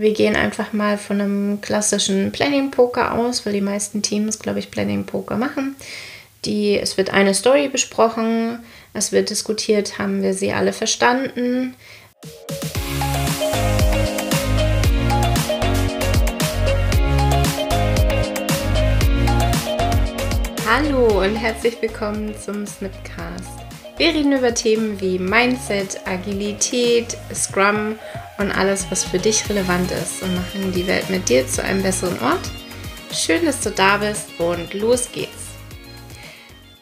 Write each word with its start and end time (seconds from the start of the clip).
Wir 0.00 0.12
gehen 0.12 0.36
einfach 0.36 0.72
mal 0.72 0.96
von 0.96 1.20
einem 1.20 1.60
klassischen 1.60 2.30
Planning-Poker 2.30 3.18
aus, 3.18 3.44
weil 3.44 3.52
die 3.52 3.60
meisten 3.60 4.00
Teams, 4.00 4.38
glaube 4.38 4.60
ich, 4.60 4.70
Planning-Poker 4.70 5.36
machen. 5.36 5.74
Die, 6.44 6.78
es 6.78 6.96
wird 6.96 7.10
eine 7.10 7.34
Story 7.34 7.66
besprochen, 7.66 8.60
es 8.94 9.10
wird 9.10 9.28
diskutiert, 9.28 9.98
haben 9.98 10.22
wir 10.22 10.34
sie 10.34 10.52
alle 10.52 10.72
verstanden. 10.72 11.74
Hallo 20.64 21.24
und 21.24 21.34
herzlich 21.34 21.76
willkommen 21.82 22.36
zum 22.40 22.68
Snipcast. 22.68 23.66
Wir 23.96 24.14
reden 24.14 24.30
über 24.30 24.54
Themen 24.54 25.00
wie 25.00 25.18
Mindset, 25.18 26.06
Agilität, 26.06 27.16
Scrum 27.34 27.96
und 28.38 28.52
alles, 28.52 28.86
was 28.90 29.04
für 29.04 29.18
dich 29.18 29.48
relevant 29.50 29.90
ist 29.90 30.22
und 30.22 30.34
machen 30.34 30.72
die 30.72 30.86
Welt 30.86 31.10
mit 31.10 31.28
dir 31.28 31.46
zu 31.46 31.62
einem 31.62 31.82
besseren 31.82 32.18
Ort. 32.20 32.50
Schön, 33.12 33.44
dass 33.44 33.60
du 33.60 33.70
da 33.70 33.98
bist 33.98 34.28
und 34.38 34.72
los 34.74 35.10
geht's. 35.12 35.48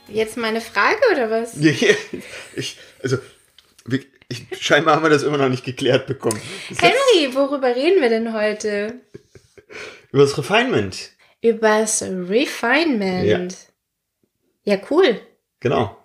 Jetzt 0.08 0.36
meine 0.36 0.60
Frage 0.60 1.00
oder 1.12 1.30
was? 1.30 1.56
ich, 2.56 2.78
also, 3.02 3.18
ich, 4.28 4.46
scheinbar 4.60 4.96
haben 4.96 5.02
wir 5.02 5.10
das 5.10 5.22
immer 5.22 5.38
noch 5.38 5.48
nicht 5.48 5.64
geklärt 5.64 6.06
bekommen. 6.06 6.40
Das 6.68 6.82
Henry, 6.82 7.34
worüber 7.34 7.74
reden 7.74 8.02
wir 8.02 8.10
denn 8.10 8.32
heute? 8.32 9.00
Über 10.12 10.22
das 10.22 10.36
Refinement. 10.36 11.10
Über 11.42 11.80
das 11.80 12.02
Refinement. 12.02 13.56
Ja. 14.64 14.74
ja, 14.74 14.82
cool. 14.90 15.20
Genau. 15.60 15.96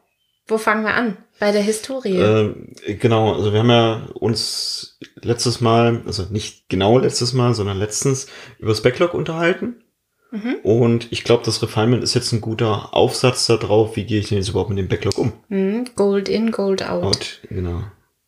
Wo 0.48 0.58
fangen 0.58 0.84
wir 0.84 0.94
an? 0.94 1.18
Bei 1.42 1.52
der 1.52 1.64
Historie. 1.64 2.20
Äh, 2.20 2.54
genau, 3.00 3.34
also 3.34 3.52
wir 3.52 3.62
haben 3.62 3.72
ja 3.72 4.08
uns 4.14 5.00
letztes 5.24 5.60
Mal, 5.60 6.04
also 6.06 6.28
nicht 6.30 6.70
genau 6.70 7.00
letztes 7.00 7.34
Mal, 7.34 7.56
sondern 7.56 7.80
letztens 7.80 8.28
über 8.60 8.70
das 8.70 8.84
Backlog 8.84 9.16
unterhalten. 9.16 9.84
Mhm. 10.30 10.58
Und 10.62 11.12
ich 11.12 11.24
glaube, 11.24 11.44
das 11.44 11.64
Refinement 11.64 12.04
ist 12.04 12.14
jetzt 12.14 12.32
ein 12.32 12.42
guter 12.42 12.94
Aufsatz 12.94 13.48
darauf, 13.48 13.96
wie 13.96 14.04
gehe 14.04 14.20
ich 14.20 14.30
denn 14.30 14.38
jetzt 14.38 14.50
überhaupt 14.50 14.70
mit 14.70 14.78
dem 14.78 14.88
Backlog 14.88 15.18
um. 15.18 15.34
Mhm. 15.50 15.86
Gold 15.96 16.30
in, 16.30 16.52
Gold 16.52 16.84
out. 16.84 17.04
out. 17.06 17.40
Genau. 17.50 17.86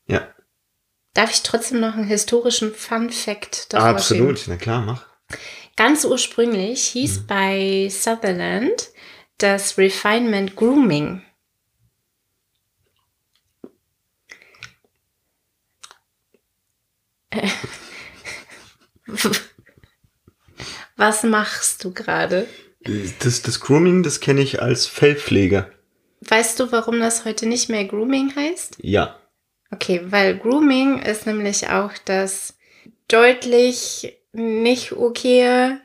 Ja. 0.08 0.28
Darf 1.14 1.30
ich 1.30 1.44
trotzdem 1.44 1.82
noch 1.82 1.94
einen 1.94 2.08
historischen 2.08 2.74
Fun 2.74 3.12
Fact 3.12 3.72
davor 3.76 3.90
Absolut, 3.90 4.40
schieben? 4.40 4.58
na 4.58 4.58
klar, 4.58 4.82
mach. 4.82 5.06
Ganz 5.76 6.04
ursprünglich 6.04 6.82
hieß 6.86 7.20
mhm. 7.20 7.28
bei 7.28 7.88
Sutherland 7.92 8.90
das 9.38 9.78
Refinement 9.78 10.56
Grooming. 10.56 11.22
Was 20.96 21.24
machst 21.24 21.84
du 21.84 21.92
gerade? 21.94 22.48
Das, 23.20 23.42
das 23.42 23.60
Grooming, 23.60 24.04
das 24.04 24.20
kenne 24.20 24.42
ich 24.42 24.62
als 24.62 24.86
Fellpflege. 24.86 25.72
Weißt 26.22 26.60
du, 26.60 26.72
warum 26.72 27.00
das 27.00 27.26
heute 27.26 27.46
nicht 27.48 27.70
mehr 27.70 27.86
Grooming 27.86 28.36
heißt? 28.36 28.78
Ja. 28.82 29.20
Okay, 29.72 30.02
weil 30.06 30.38
Grooming 30.38 31.00
ist 31.00 31.26
nämlich 31.26 31.70
auch 31.70 31.92
das 32.06 32.56
deutlich 33.08 34.18
nicht 34.32 34.92
okay 34.94 35.78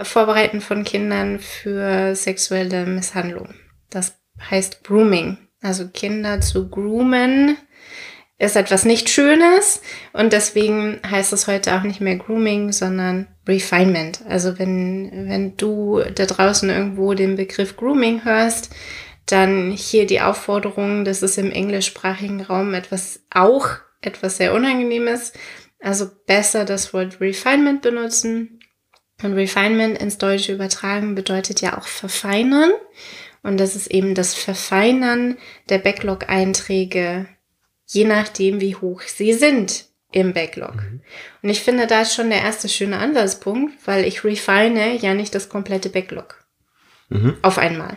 Vorbereiten 0.00 0.60
von 0.60 0.84
Kindern 0.84 1.38
für 1.38 2.14
sexuelle 2.14 2.86
Misshandlung. 2.86 3.54
Das 3.90 4.16
heißt 4.50 4.84
Grooming. 4.84 5.38
Also 5.60 5.88
Kinder 5.88 6.40
zu 6.40 6.68
groomen 6.68 7.56
ist 8.38 8.56
etwas 8.56 8.84
nicht 8.84 9.08
Schönes 9.08 9.80
und 10.12 10.32
deswegen 10.32 11.00
heißt 11.08 11.32
es 11.32 11.46
heute 11.46 11.76
auch 11.76 11.82
nicht 11.82 12.00
mehr 12.00 12.16
Grooming, 12.16 12.72
sondern 12.72 13.28
Refinement. 13.46 14.22
Also 14.28 14.58
wenn, 14.58 15.28
wenn 15.28 15.56
du 15.56 16.02
da 16.14 16.26
draußen 16.26 16.68
irgendwo 16.68 17.14
den 17.14 17.36
Begriff 17.36 17.76
Grooming 17.76 18.24
hörst, 18.24 18.70
dann 19.26 19.70
hier 19.70 20.06
die 20.06 20.20
Aufforderung, 20.20 21.04
das 21.04 21.22
ist 21.22 21.38
im 21.38 21.50
englischsprachigen 21.50 22.42
Raum 22.42 22.74
etwas 22.74 23.20
auch 23.30 23.68
etwas 24.02 24.36
sehr 24.36 24.52
Unangenehmes. 24.52 25.32
Also 25.80 26.06
besser 26.26 26.64
das 26.64 26.92
Wort 26.92 27.20
Refinement 27.20 27.82
benutzen. 27.82 28.60
Und 29.22 29.34
Refinement 29.34 29.98
ins 29.98 30.18
Deutsche 30.18 30.52
übertragen 30.52 31.14
bedeutet 31.14 31.60
ja 31.60 31.78
auch 31.78 31.86
verfeinern. 31.86 32.72
Und 33.42 33.58
das 33.58 33.76
ist 33.76 33.88
eben 33.88 34.14
das 34.14 34.34
Verfeinern 34.34 35.36
der 35.68 35.78
Backlog-Einträge 35.78 37.26
je 37.86 38.04
nachdem, 38.04 38.60
wie 38.60 38.76
hoch 38.76 39.02
sie 39.02 39.32
sind 39.32 39.86
im 40.12 40.32
Backlog. 40.32 40.76
Mhm. 40.76 41.00
Und 41.42 41.48
ich 41.48 41.60
finde, 41.60 41.86
da 41.86 42.02
ist 42.02 42.14
schon 42.14 42.30
der 42.30 42.40
erste 42.40 42.68
schöne 42.68 42.98
Ansatzpunkt, 42.98 43.74
weil 43.86 44.04
ich 44.04 44.24
refine 44.24 44.96
ja 44.96 45.14
nicht 45.14 45.34
das 45.34 45.48
komplette 45.48 45.90
Backlog 45.90 46.44
mhm. 47.08 47.36
auf 47.42 47.58
einmal. 47.58 47.96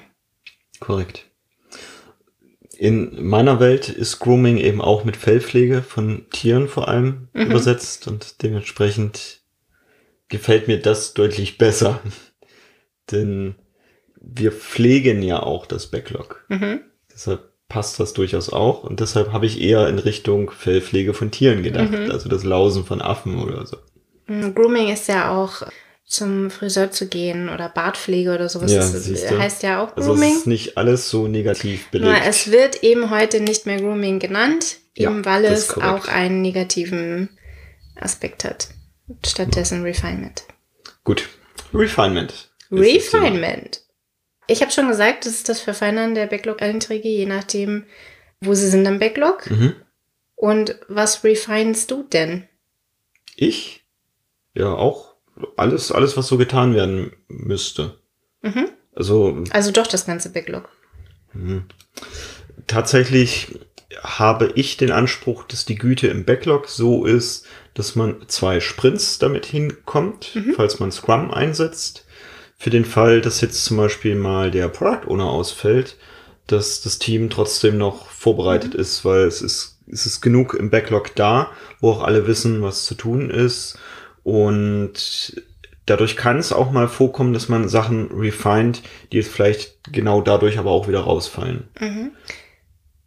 Korrekt. 0.80 1.26
In 2.78 3.26
meiner 3.26 3.60
Welt 3.60 3.90
ist 3.90 4.20
Grooming 4.20 4.58
eben 4.58 4.82
auch 4.82 5.04
mit 5.04 5.18
Fellpflege 5.18 5.82
von 5.82 6.28
Tieren 6.32 6.68
vor 6.68 6.88
allem 6.88 7.30
mhm. 7.34 7.48
übersetzt 7.48 8.08
und 8.08 8.44
dementsprechend 8.44 9.42
gefällt 10.28 10.68
mir 10.68 10.80
das 10.80 11.14
deutlich 11.14 11.58
besser. 11.58 12.02
Denn 13.12 13.56
wir 14.20 14.52
pflegen 14.52 15.24
ja 15.24 15.42
auch 15.42 15.66
das 15.66 15.88
Backlog. 15.88 16.46
Mhm. 16.50 16.82
Deshalb 17.12 17.54
passt 17.70 18.00
das 18.00 18.14
durchaus 18.14 18.50
auch. 18.52 18.84
Und 18.84 19.00
deshalb 19.00 19.34
habe 19.34 19.46
ich 19.46 19.62
eher 19.62 19.88
in 19.88 20.00
Richtung 20.00 20.52
Fellpflege 20.52 21.14
von 21.14 21.32
Tieren 21.32 21.64
gedacht. 21.64 21.92
Mhm. 21.92 22.12
Also 22.12 22.30
das 22.30 22.44
Lausen 22.44 22.86
von 22.86 23.02
Affen 23.02 23.42
oder 23.42 23.66
so. 23.66 23.78
Mhm, 24.28 24.56
Grooming 24.56 24.92
ist 24.92 25.08
ja 25.08 25.36
auch 25.36 25.64
zum 26.06 26.50
Friseur 26.50 26.90
zu 26.92 27.08
gehen 27.08 27.50
oder 27.50 27.68
Bartpflege 27.68 28.34
oder 28.34 28.48
sowas. 28.48 28.72
Ja, 28.72 28.80
das 28.80 29.32
heißt 29.32 29.64
ja 29.64 29.84
auch 29.84 29.96
Grooming. 29.96 30.10
Also 30.10 30.24
es 30.24 30.38
ist 30.38 30.48
nicht 30.48 30.78
alles 30.78 31.10
so 31.10 31.28
negativ 31.28 31.90
belegt. 31.92 32.10
Nur 32.10 32.22
es 32.26 32.52
wird 32.52 32.84
eben 32.84 33.10
heute 33.10 33.42
nicht 33.42 33.66
mehr 33.66 33.82
Grooming 33.82 34.20
genannt, 34.20 34.78
eben 34.96 35.18
ja, 35.18 35.26
weil 35.26 35.46
es 35.46 35.78
auch 35.78 36.08
einen 36.08 36.42
negativen 36.42 37.30
Aspekt 38.00 38.46
hat. 38.46 38.70
Stattdessen 39.26 39.84
Refinement. 39.84 40.44
Gut. 41.04 41.28
Refinement. 41.74 42.50
Refinement. 42.72 43.82
Ich 44.48 44.62
habe 44.62 44.72
schon 44.72 44.88
gesagt, 44.88 45.26
das 45.26 45.34
ist 45.34 45.50
das 45.50 45.60
Verfeinern 45.60 46.16
der 46.16 46.28
Backlog-Einträge, 46.28 47.10
je 47.10 47.26
nachdem, 47.26 47.84
wo 48.40 48.54
sie 48.54 48.70
sind 48.70 48.86
im 48.86 49.00
Backlog. 49.00 49.50
Mhm. 49.52 49.76
Und 50.36 50.80
was 50.88 51.24
refinest 51.24 51.92
du 51.92 52.04
denn? 52.04 52.48
Ich? 53.36 53.84
Ja, 54.54 54.74
auch 54.74 55.16
alles, 55.58 55.92
alles, 55.92 56.16
was 56.18 56.28
so 56.28 56.38
getan 56.38 56.74
werden 56.74 57.12
müsste. 57.28 58.00
Mhm. 58.42 58.70
Also, 58.96 59.44
also 59.52 59.72
doch 59.72 59.88
das 59.88 60.06
ganze 60.06 60.32
Backlog. 60.32 60.70
Mhm. 61.34 61.66
Tatsächlich 62.66 63.60
habe 64.02 64.52
ich 64.56 64.78
den 64.78 64.92
Anspruch, 64.92 65.44
dass 65.44 65.66
die 65.66 65.76
Güte 65.76 66.08
im 66.08 66.26
Backlog 66.26 66.68
so 66.70 67.06
ist, 67.06 67.46
dass 67.74 67.96
man 67.96 68.28
zwei 68.28 68.60
Sprints 68.60 69.20
damit 69.20 69.46
hinkommt, 69.46 70.36
mhm. 70.36 70.54
falls 70.56 70.80
man 70.80 70.92
Scrum 70.92 71.32
einsetzt 71.32 72.07
für 72.58 72.70
den 72.70 72.86
Fall, 72.86 73.22
dass 73.22 73.42
jetzt 73.42 73.64
zum 73.64 73.78
Beispiel 73.78 74.16
mal 74.16 74.52
der 74.52 74.68
Product 74.68 75.08
Owner 75.08 75.30
ausfällt, 75.30 75.98
dass 76.48 76.82
das 76.82 76.98
Team 76.98 77.30
trotzdem 77.30 77.78
noch 77.78 78.08
vorbereitet 78.08 78.74
mhm. 78.74 78.80
ist, 78.80 79.06
weil 79.06 79.22
es 79.22 79.42
ist, 79.42 79.80
es 79.92 80.06
ist 80.06 80.22
genug 80.22 80.54
im 80.56 80.70
Backlog 80.70 81.14
da, 81.16 81.52
wo 81.80 81.92
auch 81.92 82.04
alle 82.04 82.28
wissen, 82.28 82.62
was 82.62 82.86
zu 82.86 82.96
tun 82.96 83.30
ist. 83.30 83.78
Und 84.24 85.42
dadurch 85.86 86.18
kann 86.18 86.40
es 86.40 86.52
auch 86.52 86.72
mal 86.72 86.88
vorkommen, 86.88 87.34
dass 87.34 87.48
man 87.48 87.70
Sachen 87.70 88.10
refined, 88.12 88.82
die 89.12 89.18
jetzt 89.18 89.32
vielleicht 89.32 89.78
genau 89.92 90.22
dadurch 90.22 90.58
aber 90.58 90.72
auch 90.72 90.88
wieder 90.88 91.02
rausfallen. 91.02 91.68
Mhm. 91.80 92.12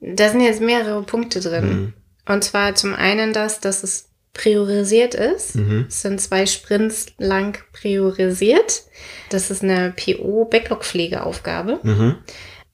Da 0.01 0.29
sind 0.29 0.41
jetzt 0.41 0.63
mehrere 0.63 1.03
Punkte 1.03 1.41
drin. 1.41 1.69
Mhm. 1.69 1.93
Und 2.27 2.45
zwar 2.45 2.75
zum 2.75 2.95
einen 2.95 3.33
das, 3.33 3.61
dass 3.61 3.83
es 3.83 4.10
priorisiert 4.33 5.15
ist. 5.15 5.57
Mhm. 5.57 5.87
Es 5.89 6.03
sind 6.03 6.21
zwei 6.21 6.47
Sprints 6.47 7.07
lang 7.19 7.59
priorisiert. 7.73 8.85
Das 9.31 9.51
ist 9.51 9.63
eine 9.63 9.93
PO-Backlog-Pflegeaufgabe. 9.97 11.81
Mhm. 11.83 12.17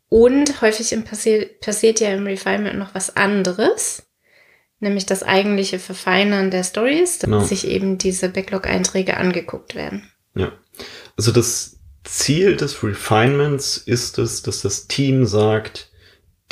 Und 0.09 0.61
häufig 0.63 0.97
passi 1.05 1.51
passiert 1.61 2.01
ja 2.01 2.11
im 2.11 2.27
Refinement 2.27 2.79
noch 2.79 2.95
was 2.95 3.17
anderes, 3.17 4.07
nämlich 4.79 5.05
das 5.07 5.23
eigentliche 5.23 5.79
Verfeinern 5.79 6.51
der 6.51 6.63
Stories, 6.63 7.19
dass 7.19 7.31
genau. 7.31 7.41
sich 7.41 7.67
eben 7.67 7.99
diese 7.99 8.29
Backlog-Einträge 8.29 9.17
angeguckt 9.17 9.75
werden. 9.75 10.09
Ja, 10.35 10.53
also 11.17 11.33
das 11.33 11.81
Ziel 12.05 12.57
des 12.57 12.83
Refinements 12.85 13.79
ist 13.79 14.19
es, 14.19 14.43
dass 14.43 14.63
das 14.63 14.87
Team 14.87 15.27
sagt, 15.27 15.91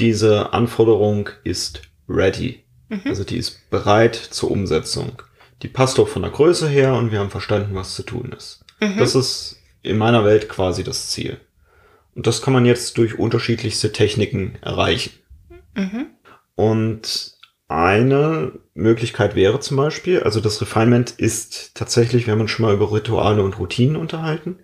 diese 0.00 0.52
Anforderung 0.52 1.30
ist 1.44 1.82
ready. 2.08 2.63
Mhm. 2.88 3.02
Also 3.06 3.24
die 3.24 3.36
ist 3.36 3.70
bereit 3.70 4.14
zur 4.14 4.50
Umsetzung. 4.50 5.22
Die 5.62 5.68
passt 5.68 5.98
auch 5.98 6.08
von 6.08 6.22
der 6.22 6.30
Größe 6.30 6.68
her 6.68 6.94
und 6.94 7.12
wir 7.12 7.20
haben 7.20 7.30
verstanden, 7.30 7.74
was 7.74 7.94
zu 7.94 8.02
tun 8.02 8.34
ist. 8.36 8.64
Mhm. 8.80 8.98
Das 8.98 9.14
ist 9.14 9.60
in 9.82 9.98
meiner 9.98 10.24
Welt 10.24 10.48
quasi 10.48 10.84
das 10.84 11.08
Ziel. 11.10 11.38
Und 12.14 12.26
das 12.26 12.42
kann 12.42 12.52
man 12.52 12.64
jetzt 12.64 12.96
durch 12.98 13.18
unterschiedlichste 13.18 13.92
Techniken 13.92 14.56
erreichen. 14.62 15.12
Mhm. 15.74 16.06
Und 16.54 17.34
eine 17.68 18.52
Möglichkeit 18.74 19.34
wäre 19.34 19.58
zum 19.60 19.76
Beispiel, 19.76 20.22
also 20.22 20.40
das 20.40 20.60
Refinement 20.60 21.10
ist 21.12 21.74
tatsächlich, 21.74 22.26
wir 22.26 22.32
haben 22.32 22.40
uns 22.40 22.50
schon 22.50 22.66
mal 22.66 22.74
über 22.74 22.92
Rituale 22.92 23.42
und 23.42 23.58
Routinen 23.58 23.96
unterhalten, 23.96 24.58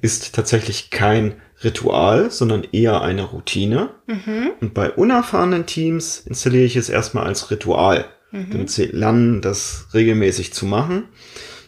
ist 0.00 0.34
tatsächlich 0.34 0.90
kein 0.90 1.34
Ritual, 1.64 2.30
sondern 2.30 2.64
eher 2.72 3.00
eine 3.02 3.24
Routine. 3.24 3.90
Mhm. 4.06 4.50
Und 4.60 4.74
bei 4.74 4.90
unerfahrenen 4.90 5.66
Teams 5.66 6.18
installiere 6.26 6.64
ich 6.64 6.76
es 6.76 6.88
erstmal 6.88 7.26
als 7.26 7.50
Ritual, 7.50 8.04
Mhm. 8.32 8.50
damit 8.50 8.70
sie 8.70 8.86
lernen, 8.86 9.40
das 9.40 9.86
regelmäßig 9.94 10.52
zu 10.52 10.66
machen. 10.66 11.04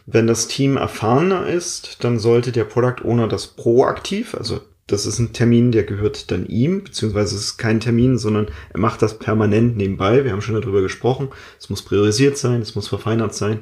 Wenn 0.06 0.26
das 0.26 0.48
Team 0.48 0.76
erfahrener 0.76 1.46
ist, 1.46 2.02
dann 2.04 2.18
sollte 2.18 2.52
der 2.52 2.64
Product 2.64 3.04
Owner 3.04 3.28
das 3.28 3.48
proaktiv, 3.48 4.34
also 4.34 4.60
das 4.88 5.04
ist 5.04 5.18
ein 5.18 5.34
Termin, 5.34 5.70
der 5.70 5.84
gehört 5.84 6.30
dann 6.30 6.46
ihm, 6.46 6.82
beziehungsweise 6.82 7.36
es 7.36 7.42
ist 7.42 7.58
kein 7.58 7.78
Termin, 7.78 8.18
sondern 8.18 8.48
er 8.72 8.80
macht 8.80 9.02
das 9.02 9.18
permanent 9.18 9.76
nebenbei. 9.76 10.24
Wir 10.24 10.32
haben 10.32 10.40
schon 10.40 10.60
darüber 10.60 10.80
gesprochen. 10.80 11.28
Es 11.60 11.68
muss 11.68 11.82
priorisiert 11.82 12.38
sein, 12.38 12.62
es 12.62 12.74
muss 12.74 12.88
verfeinert 12.88 13.34
sein 13.34 13.60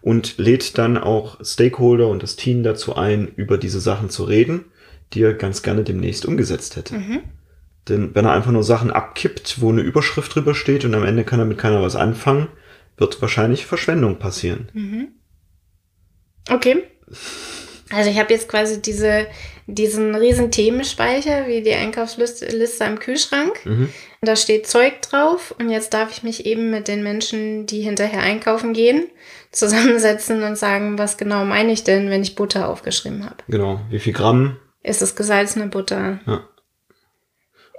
und 0.00 0.38
lädt 0.38 0.78
dann 0.78 0.96
auch 0.96 1.44
Stakeholder 1.44 2.08
und 2.08 2.22
das 2.22 2.36
Team 2.36 2.62
dazu 2.62 2.94
ein, 2.94 3.26
über 3.34 3.58
diese 3.58 3.80
Sachen 3.80 4.08
zu 4.08 4.24
reden, 4.24 4.66
die 5.12 5.22
er 5.22 5.34
ganz 5.34 5.62
gerne 5.62 5.82
demnächst 5.82 6.24
umgesetzt 6.24 6.76
hätte. 6.76 6.94
Mhm. 6.94 7.20
Denn 7.88 8.14
wenn 8.14 8.24
er 8.24 8.32
einfach 8.32 8.52
nur 8.52 8.62
Sachen 8.62 8.92
abkippt, 8.92 9.60
wo 9.60 9.70
eine 9.70 9.80
Überschrift 9.80 10.34
drüber 10.34 10.54
steht 10.54 10.84
und 10.84 10.94
am 10.94 11.04
Ende 11.04 11.24
kann 11.24 11.40
damit 11.40 11.58
keiner 11.58 11.82
was 11.82 11.96
anfangen, 11.96 12.46
wird 12.96 13.20
wahrscheinlich 13.20 13.66
Verschwendung 13.66 14.18
passieren. 14.18 14.68
Mhm. 14.74 15.08
Okay. 16.48 16.84
Also 17.90 18.10
ich 18.10 18.18
habe 18.18 18.32
jetzt 18.32 18.48
quasi 18.48 18.80
diese, 18.82 19.26
diesen 19.68 20.14
riesen 20.14 20.50
Themenspeicher, 20.50 21.46
wie 21.46 21.60
die 21.60 21.74
Einkaufsliste 21.74 22.46
Liste 22.46 22.86
am 22.86 22.98
Kühlschrank. 22.98 23.64
Mhm. 23.64 23.90
Da 24.22 24.34
steht 24.34 24.66
Zeug 24.66 25.02
drauf 25.02 25.54
und 25.58 25.68
jetzt 25.68 25.92
darf 25.92 26.10
ich 26.10 26.22
mich 26.22 26.46
eben 26.46 26.70
mit 26.70 26.88
den 26.88 27.02
Menschen, 27.02 27.66
die 27.66 27.82
hinterher 27.82 28.22
einkaufen 28.22 28.72
gehen, 28.72 29.04
zusammensetzen 29.52 30.42
und 30.42 30.56
sagen, 30.56 30.98
was 30.98 31.18
genau 31.18 31.44
meine 31.44 31.70
ich 31.70 31.84
denn, 31.84 32.08
wenn 32.08 32.22
ich 32.22 32.34
Butter 32.34 32.68
aufgeschrieben 32.68 33.26
habe. 33.26 33.36
Genau. 33.48 33.80
Wie 33.90 33.98
viel 33.98 34.14
Gramm? 34.14 34.56
Ist 34.82 35.02
es 35.02 35.14
gesalzene 35.14 35.66
Butter? 35.66 36.20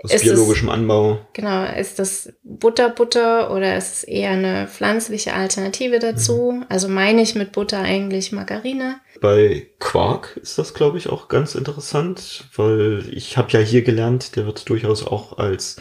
Aus 0.01 0.13
Ist 0.13 0.23
es- 0.23 0.31
biologischem 0.31 0.69
Anbau? 0.69 1.19
Genau, 1.33 1.65
ist 1.65 1.99
das 1.99 2.31
Butterbutter 2.43 3.51
oder 3.51 3.75
ist 3.77 3.95
es 3.97 4.03
eher 4.05 4.31
eine 4.31 4.67
pflanzliche 4.67 5.33
Alternative 5.33 5.99
dazu? 5.99 6.63
Also 6.69 6.87
meine 6.87 7.21
ich 7.21 7.35
mit 7.35 7.51
Butter 7.51 7.79
eigentlich 7.79 8.31
Margarine? 8.31 9.01
Bei 9.19 9.67
Quark 9.79 10.37
ist 10.41 10.57
das, 10.57 10.73
glaube 10.73 10.97
ich, 10.97 11.09
auch 11.09 11.27
ganz 11.27 11.53
interessant, 11.55 12.45
weil 12.55 13.03
ich 13.11 13.35
habe 13.37 13.51
ja 13.51 13.59
hier 13.59 13.81
gelernt, 13.81 14.37
der 14.37 14.45
wird 14.45 14.69
durchaus 14.69 15.05
auch 15.05 15.37
als 15.37 15.75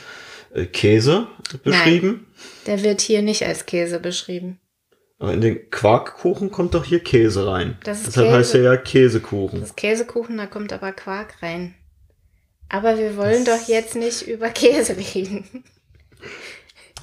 äh, 0.53 0.65
Käse 0.67 1.29
beschrieben. 1.63 2.27
Der 2.67 2.83
wird 2.83 3.01
hier 3.01 3.23
nicht 3.23 3.45
als 3.47 3.67
Käse 3.67 4.01
beschrieben. 4.01 4.59
Aber 5.21 5.33
in 5.33 5.41
den 5.41 5.71
Quarkkuchen 5.71 6.51
kommt 6.51 6.75
doch 6.75 6.85
hier 6.85 7.01
Käse 7.01 7.47
rein. 7.47 7.77
Das 7.85 7.99
ist 7.99 8.09
Deshalb 8.09 8.27
Käse. 8.29 8.39
heißt 8.39 8.55
er 8.57 8.63
ja 8.63 8.77
Käsekuchen. 8.77 9.61
Das 9.61 9.71
ist 9.71 9.77
Käsekuchen, 9.77 10.37
da 10.37 10.47
kommt 10.47 10.73
aber 10.73 10.91
Quark 10.93 11.43
rein. 11.43 11.75
Aber 12.69 12.99
wir 12.99 13.17
wollen 13.17 13.45
Das- 13.45 13.63
doch 13.63 13.69
jetzt 13.69 13.95
nicht 13.97 14.23
über 14.29 14.51
Käse 14.51 14.97
reden. 14.97 15.65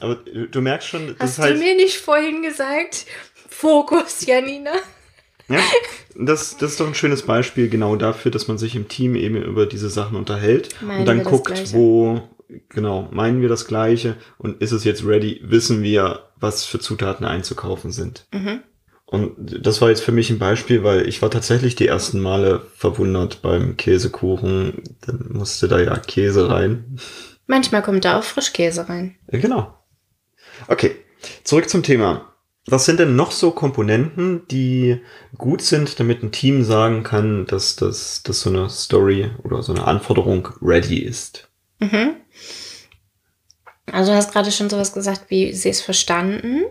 Aber 0.01 0.15
du 0.15 0.61
merkst 0.61 0.87
schon, 0.87 1.07
das 1.07 1.17
Hast 1.19 1.29
ist 1.31 1.39
halt. 1.39 1.55
du 1.55 1.59
mir 1.59 1.75
nicht 1.75 1.97
vorhin 1.97 2.41
gesagt? 2.43 3.05
Fokus, 3.49 4.25
Janina. 4.25 4.73
Ja, 5.47 5.59
das, 6.15 6.57
das 6.57 6.71
ist 6.71 6.79
doch 6.79 6.87
ein 6.87 6.95
schönes 6.95 7.21
Beispiel 7.21 7.69
genau 7.69 7.95
dafür, 7.95 8.31
dass 8.31 8.47
man 8.47 8.57
sich 8.57 8.75
im 8.75 8.87
Team 8.87 9.15
eben 9.15 9.35
über 9.41 9.65
diese 9.67 9.89
Sachen 9.89 10.17
unterhält 10.17 10.81
Meinen 10.81 10.99
und 11.01 11.05
dann 11.05 11.23
guckt, 11.23 11.73
wo, 11.73 12.27
genau, 12.69 13.07
meinen 13.11 13.41
wir 13.41 13.49
das 13.49 13.67
Gleiche 13.67 14.17
und 14.39 14.59
ist 14.61 14.71
es 14.71 14.83
jetzt 14.83 15.05
ready, 15.05 15.39
wissen 15.43 15.83
wir, 15.83 16.29
was 16.37 16.65
für 16.65 16.79
Zutaten 16.79 17.25
einzukaufen 17.25 17.91
sind. 17.91 18.25
Mhm. 18.33 18.61
Und 19.07 19.35
das 19.37 19.81
war 19.81 19.89
jetzt 19.89 20.01
für 20.01 20.11
mich 20.11 20.29
ein 20.29 20.39
Beispiel, 20.39 20.83
weil 20.83 21.07
ich 21.07 21.21
war 21.21 21.29
tatsächlich 21.29 21.75
die 21.75 21.87
ersten 21.87 22.19
Male 22.19 22.65
verwundert 22.75 23.41
beim 23.41 23.77
Käsekuchen. 23.77 24.81
Dann 25.05 25.29
musste 25.31 25.67
da 25.67 25.79
ja 25.79 25.97
Käse 25.97 26.49
rein. 26.49 26.97
Manchmal 27.45 27.83
kommt 27.83 28.03
da 28.03 28.17
auch 28.17 28.23
Frischkäse 28.23 28.89
rein. 28.89 29.15
Ja, 29.31 29.39
genau. 29.39 29.77
Okay, 30.67 30.95
zurück 31.43 31.69
zum 31.69 31.83
Thema. 31.83 32.33
Was 32.67 32.85
sind 32.85 32.99
denn 32.99 33.15
noch 33.15 33.29
so 33.29 33.51
Komponenten, 33.51 34.47
die 34.49 34.99
gut 35.37 35.61
sind, 35.61 35.99
damit 35.99 36.23
ein 36.23 36.31
Team 36.31 36.63
sagen 36.63 37.03
kann, 37.03 37.45
dass, 37.45 37.75
das, 37.75 38.23
dass 38.23 38.41
so 38.41 38.49
eine 38.49 38.69
Story 38.71 39.29
oder 39.43 39.61
so 39.61 39.71
eine 39.71 39.85
Anforderung 39.85 40.49
ready 40.63 40.97
ist? 40.97 41.47
Mhm. 41.79 42.15
Also 43.91 44.11
du 44.11 44.17
hast 44.17 44.31
gerade 44.31 44.51
schon 44.51 44.69
sowas 44.71 44.93
gesagt, 44.93 45.25
wie 45.29 45.53
sie 45.53 45.69
es 45.69 45.81
verstanden. 45.81 46.63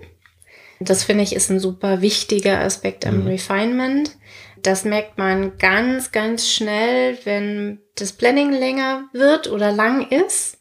Das 0.84 1.04
finde 1.04 1.25
ich 1.25 1.34
ist 1.34 1.50
ein 1.50 1.60
super 1.60 2.00
wichtiger 2.00 2.60
Aspekt 2.60 3.06
am 3.06 3.22
Mhm. 3.22 3.26
Refinement. 3.28 4.16
Das 4.62 4.84
merkt 4.84 5.19
man 5.19 5.58
ganz, 5.58 6.12
ganz 6.12 6.48
schnell, 6.48 7.19
wenn 7.25 7.81
das 7.96 8.12
Planning 8.12 8.52
länger 8.52 9.08
wird 9.12 9.50
oder 9.50 9.72
lang 9.72 10.10
ist. 10.10 10.58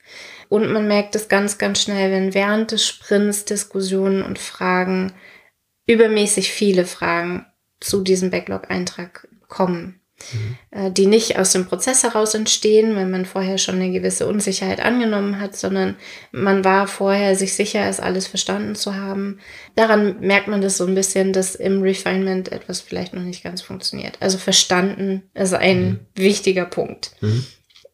Und 0.50 0.72
man 0.72 0.88
merkt 0.88 1.16
es 1.16 1.30
ganz, 1.30 1.58
ganz 1.58 1.82
schnell, 1.82 2.12
wenn 2.12 2.34
während 2.34 2.72
des 2.72 2.86
Sprints 2.86 3.46
Diskussionen 3.46 4.22
und 4.24 4.40
Fragen, 4.40 5.14
übermäßig 5.88 6.52
viele 6.52 6.86
Fragen 6.86 7.46
zu 7.80 8.02
diesem 8.02 8.30
Backlog-Eintrag 8.30 9.28
kommen 9.48 10.03
äh, 10.72 10.92
die 10.92 11.06
nicht 11.06 11.38
aus 11.38 11.52
dem 11.52 11.66
Prozess 11.66 12.04
heraus 12.04 12.34
entstehen, 12.34 12.96
weil 12.96 13.06
man 13.06 13.26
vorher 13.26 13.58
schon 13.58 13.76
eine 13.76 13.92
gewisse 13.92 14.28
Unsicherheit 14.28 14.80
angenommen 14.80 15.40
hat, 15.40 15.56
sondern 15.56 15.96
man 16.32 16.64
war 16.64 16.88
vorher 16.88 17.36
sich 17.36 17.54
sicher, 17.54 17.88
es 17.88 18.00
alles 18.00 18.28
verstanden 18.28 18.76
zu 18.76 18.96
haben. 18.96 19.40
Daran 19.76 20.20
merkt 20.20 20.48
man 20.48 20.62
das 20.62 20.78
so 20.78 20.86
ein 20.86 20.96
bisschen, 20.96 21.34
dass 21.34 21.56
im 21.56 21.82
Refinement 21.82 22.52
etwas 22.52 22.82
vielleicht 22.82 23.14
noch 23.14 23.24
nicht 23.24 23.44
ganz 23.44 23.62
funktioniert. 23.62 24.18
Also 24.20 24.38
verstanden 24.38 25.24
ist 25.34 25.54
ein 25.54 26.00
wichtiger 26.16 26.66
Punkt. 26.66 27.12
Mhm. 27.22 27.46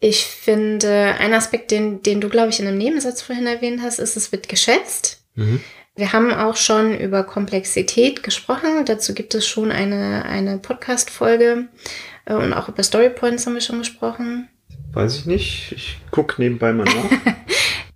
Ich 0.01 0.25
finde, 0.25 1.15
ein 1.19 1.33
Aspekt, 1.33 1.71
den, 1.71 2.01
den 2.01 2.21
du, 2.21 2.29
glaube 2.29 2.49
ich, 2.49 2.59
in 2.59 2.67
einem 2.67 2.77
Nebensatz 2.77 3.21
vorhin 3.21 3.47
erwähnt 3.47 3.81
hast, 3.83 3.99
ist, 3.99 4.15
es 4.15 4.31
wird 4.31 4.47
geschätzt. 4.47 5.23
Mhm. 5.35 5.59
Wir 5.99 6.13
haben 6.13 6.31
auch 6.31 6.55
schon 6.55 6.97
über 6.97 7.23
Komplexität 7.23 8.23
gesprochen. 8.23 8.85
Dazu 8.85 9.13
gibt 9.13 9.35
es 9.35 9.45
schon 9.45 9.69
eine, 9.69 10.23
eine 10.23 10.57
Podcast-Folge. 10.57 11.67
Und 12.37 12.53
auch 12.53 12.69
über 12.69 12.83
Storypoints 12.83 13.45
haben 13.45 13.55
wir 13.55 13.61
schon 13.61 13.79
gesprochen. 13.79 14.49
Weiß 14.93 15.17
ich 15.17 15.25
nicht. 15.25 15.71
Ich 15.71 15.97
guck 16.11 16.39
nebenbei 16.39 16.73
mal 16.73 16.85
nach. 16.85 17.35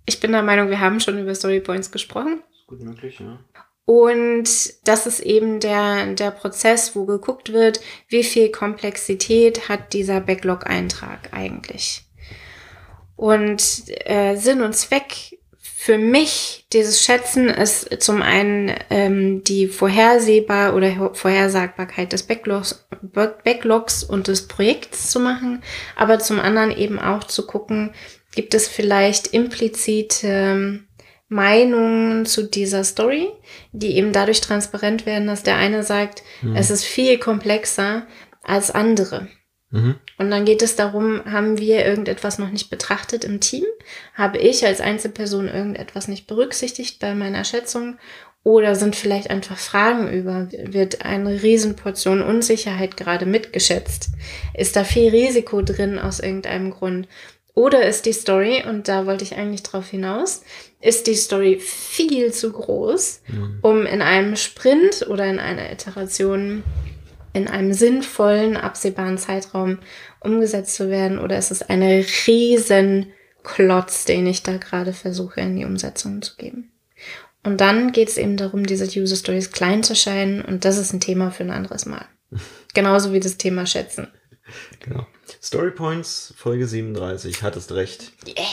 Ich 0.06 0.20
bin 0.20 0.32
der 0.32 0.42
Meinung, 0.42 0.68
wir 0.68 0.80
haben 0.80 1.00
schon 1.00 1.18
über 1.18 1.34
Storypoints 1.34 1.90
gesprochen. 1.90 2.42
Ist 2.52 2.66
gut 2.66 2.80
möglich, 2.80 3.20
ja. 3.20 3.38
Und 3.86 4.48
das 4.84 5.06
ist 5.06 5.20
eben 5.20 5.60
der, 5.60 6.14
der 6.14 6.30
Prozess, 6.30 6.94
wo 6.96 7.04
geguckt 7.04 7.52
wird, 7.52 7.80
wie 8.08 8.24
viel 8.24 8.50
Komplexität 8.50 9.68
hat 9.68 9.92
dieser 9.92 10.20
Backlog-Eintrag 10.20 11.32
eigentlich. 11.32 12.04
Und 13.16 13.84
äh, 14.06 14.36
Sinn 14.36 14.62
und 14.62 14.74
Zweck 14.74 15.33
für 15.84 15.98
mich 15.98 16.64
dieses 16.72 17.02
Schätzen 17.02 17.50
ist 17.50 18.02
zum 18.02 18.22
einen 18.22 18.72
ähm, 18.88 19.44
die 19.44 19.66
Vorhersehbar 19.66 20.74
oder 20.74 21.10
Vorhersagbarkeit 21.12 22.14
des 22.14 22.22
Backlogs, 22.22 22.86
Backlogs 23.12 24.02
und 24.02 24.28
des 24.28 24.48
Projekts 24.48 25.10
zu 25.10 25.20
machen, 25.20 25.62
aber 25.94 26.20
zum 26.20 26.40
anderen 26.40 26.74
eben 26.74 26.98
auch 26.98 27.24
zu 27.24 27.46
gucken, 27.46 27.92
gibt 28.34 28.54
es 28.54 28.66
vielleicht 28.66 29.26
implizite 29.26 30.26
ähm, 30.26 30.88
Meinungen 31.28 32.24
zu 32.24 32.44
dieser 32.44 32.82
Story, 32.82 33.28
die 33.72 33.98
eben 33.98 34.14
dadurch 34.14 34.40
transparent 34.40 35.04
werden, 35.04 35.26
dass 35.26 35.42
der 35.42 35.56
eine 35.56 35.82
sagt, 35.82 36.22
Mhm. 36.40 36.56
es 36.56 36.70
ist 36.70 36.84
viel 36.84 37.18
komplexer 37.18 38.06
als 38.42 38.70
andere. 38.70 39.28
Mhm. 39.74 39.96
Und 40.18 40.30
dann 40.30 40.44
geht 40.44 40.62
es 40.62 40.76
darum, 40.76 41.24
haben 41.24 41.58
wir 41.58 41.84
irgendetwas 41.84 42.38
noch 42.38 42.50
nicht 42.50 42.70
betrachtet 42.70 43.24
im 43.24 43.40
Team? 43.40 43.64
Habe 44.14 44.38
ich 44.38 44.64
als 44.64 44.80
Einzelperson 44.80 45.48
irgendetwas 45.48 46.06
nicht 46.08 46.26
berücksichtigt 46.26 47.00
bei 47.00 47.14
meiner 47.14 47.44
Schätzung? 47.44 47.98
Oder 48.44 48.74
sind 48.76 48.94
vielleicht 48.94 49.30
einfach 49.30 49.56
Fragen 49.56 50.08
über? 50.12 50.48
Wird 50.52 51.04
eine 51.04 51.42
Riesenportion 51.42 52.22
Unsicherheit 52.22 52.96
gerade 52.96 53.26
mitgeschätzt? 53.26 54.10
Ist 54.56 54.76
da 54.76 54.84
viel 54.84 55.10
Risiko 55.10 55.62
drin 55.62 55.98
aus 55.98 56.20
irgendeinem 56.20 56.70
Grund? 56.70 57.08
Oder 57.54 57.86
ist 57.86 58.04
die 58.06 58.12
Story, 58.12 58.62
und 58.68 58.88
da 58.88 59.06
wollte 59.06 59.24
ich 59.24 59.36
eigentlich 59.36 59.62
drauf 59.62 59.88
hinaus, 59.88 60.42
ist 60.80 61.06
die 61.06 61.14
Story 61.14 61.58
viel 61.60 62.32
zu 62.32 62.52
groß, 62.52 63.22
Mhm. 63.28 63.58
um 63.62 63.86
in 63.86 64.02
einem 64.02 64.36
Sprint 64.36 65.06
oder 65.08 65.24
in 65.26 65.38
einer 65.38 65.70
Iteration 65.72 66.64
in 67.34 67.48
einem 67.48 67.74
sinnvollen, 67.74 68.56
absehbaren 68.56 69.18
Zeitraum 69.18 69.80
umgesetzt 70.20 70.74
zu 70.74 70.88
werden? 70.88 71.18
Oder 71.18 71.36
ist 71.36 71.50
es 71.50 71.62
eine 71.62 72.04
riesen 72.26 73.12
Klotz, 73.42 74.06
den 74.06 74.26
ich 74.26 74.42
da 74.42 74.56
gerade 74.56 74.94
versuche 74.94 75.42
in 75.42 75.56
die 75.56 75.66
Umsetzung 75.66 76.22
zu 76.22 76.36
geben? 76.36 76.70
Und 77.42 77.60
dann 77.60 77.92
geht 77.92 78.08
es 78.08 78.16
eben 78.16 78.38
darum, 78.38 78.64
diese 78.64 78.86
User 78.98 79.16
Stories 79.16 79.50
klein 79.50 79.82
zu 79.82 79.94
scheinen 79.94 80.40
und 80.40 80.64
das 80.64 80.78
ist 80.78 80.94
ein 80.94 81.00
Thema 81.00 81.30
für 81.30 81.42
ein 81.42 81.50
anderes 81.50 81.84
Mal. 81.84 82.06
Genauso 82.74 83.12
wie 83.12 83.20
das 83.20 83.36
Thema 83.36 83.66
Schätzen. 83.66 84.08
Genau. 84.80 85.06
Story 85.42 85.70
Points, 85.70 86.32
Folge 86.36 86.66
37. 86.66 87.42
Hattest 87.42 87.72
recht. 87.72 88.12
Yeah. 88.26 88.46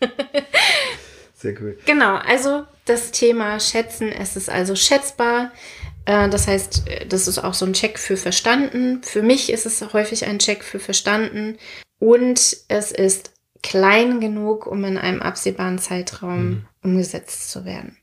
Sehr 1.34 1.54
cool. 1.60 1.78
Genau, 1.84 2.16
also 2.16 2.64
das 2.86 3.10
Thema 3.10 3.60
Schätzen. 3.60 4.10
Es 4.10 4.36
ist 4.36 4.48
also 4.48 4.74
schätzbar. 4.74 5.52
Äh, 6.06 6.28
das 6.30 6.48
heißt, 6.48 6.84
das 7.08 7.28
ist 7.28 7.38
auch 7.38 7.54
so 7.54 7.66
ein 7.66 7.74
Check 7.74 7.98
für 7.98 8.16
verstanden. 8.16 9.02
Für 9.02 9.22
mich 9.22 9.52
ist 9.52 9.66
es 9.66 9.92
häufig 9.92 10.26
ein 10.26 10.38
Check 10.38 10.64
für 10.64 10.78
verstanden. 10.78 11.58
Und 11.98 12.56
es 12.68 12.92
ist 12.92 13.32
klein 13.62 14.20
genug, 14.20 14.66
um 14.66 14.84
in 14.84 14.96
einem 14.96 15.20
absehbaren 15.20 15.78
Zeitraum 15.78 16.48
mhm. 16.48 16.66
umgesetzt 16.82 17.50
zu 17.50 17.64
werden. 17.64 17.98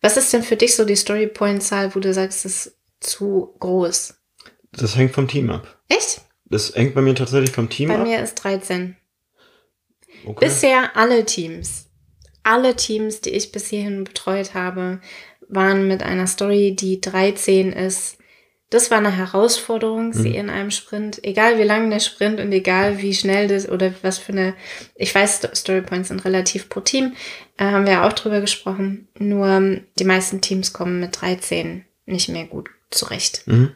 Was 0.00 0.16
ist 0.16 0.32
denn 0.32 0.42
für 0.42 0.56
dich 0.56 0.76
so 0.76 0.84
die 0.84 0.96
Story 0.96 1.26
Point 1.26 1.62
Zahl, 1.62 1.94
wo 1.94 2.00
du 2.00 2.12
sagst, 2.12 2.44
es 2.44 2.66
ist 2.66 2.76
zu 3.00 3.54
groß? 3.58 4.14
Das 4.72 4.96
hängt 4.96 5.12
vom 5.12 5.26
Team 5.26 5.50
ab. 5.50 5.80
Echt? 5.88 6.20
Das 6.44 6.74
hängt 6.74 6.94
bei 6.94 7.00
mir 7.00 7.14
tatsächlich 7.14 7.52
vom 7.52 7.70
Team 7.70 7.88
bei 7.88 7.94
ab. 7.94 8.00
Bei 8.02 8.08
mir 8.08 8.22
ist 8.22 8.34
13. 8.34 8.96
Okay. 10.26 10.44
Bisher 10.44 10.96
alle 10.96 11.24
Teams. 11.24 11.86
Alle 12.42 12.76
Teams, 12.76 13.22
die 13.22 13.30
ich 13.30 13.52
bis 13.52 13.68
hierhin 13.68 14.04
betreut 14.04 14.52
habe, 14.52 15.00
waren 15.48 15.88
mit 15.88 16.02
einer 16.02 16.26
Story, 16.26 16.74
die 16.74 17.00
13 17.00 17.72
ist. 17.72 18.18
Das 18.70 18.90
war 18.90 18.98
eine 18.98 19.12
Herausforderung, 19.12 20.12
sie 20.12 20.30
mhm. 20.30 20.34
in 20.34 20.50
einem 20.50 20.70
Sprint, 20.70 21.22
egal 21.22 21.58
wie 21.58 21.64
lang 21.64 21.90
der 21.90 22.00
Sprint 22.00 22.40
und 22.40 22.50
egal 22.50 23.00
wie 23.00 23.14
schnell 23.14 23.46
das 23.46 23.68
oder 23.68 23.94
was 24.02 24.18
für 24.18 24.32
eine, 24.32 24.54
ich 24.96 25.14
weiß, 25.14 25.48
Storypoints 25.54 26.08
sind 26.08 26.24
relativ 26.24 26.68
pro 26.68 26.80
Team, 26.80 27.12
äh, 27.56 27.66
haben 27.66 27.86
wir 27.86 28.04
auch 28.04 28.12
drüber 28.12 28.40
gesprochen. 28.40 29.06
Nur 29.18 29.46
ähm, 29.46 29.84
die 29.98 30.04
meisten 30.04 30.40
Teams 30.40 30.72
kommen 30.72 30.98
mit 30.98 31.20
13 31.20 31.84
nicht 32.06 32.28
mehr 32.28 32.46
gut 32.46 32.68
zurecht. 32.90 33.42
Mhm. 33.46 33.72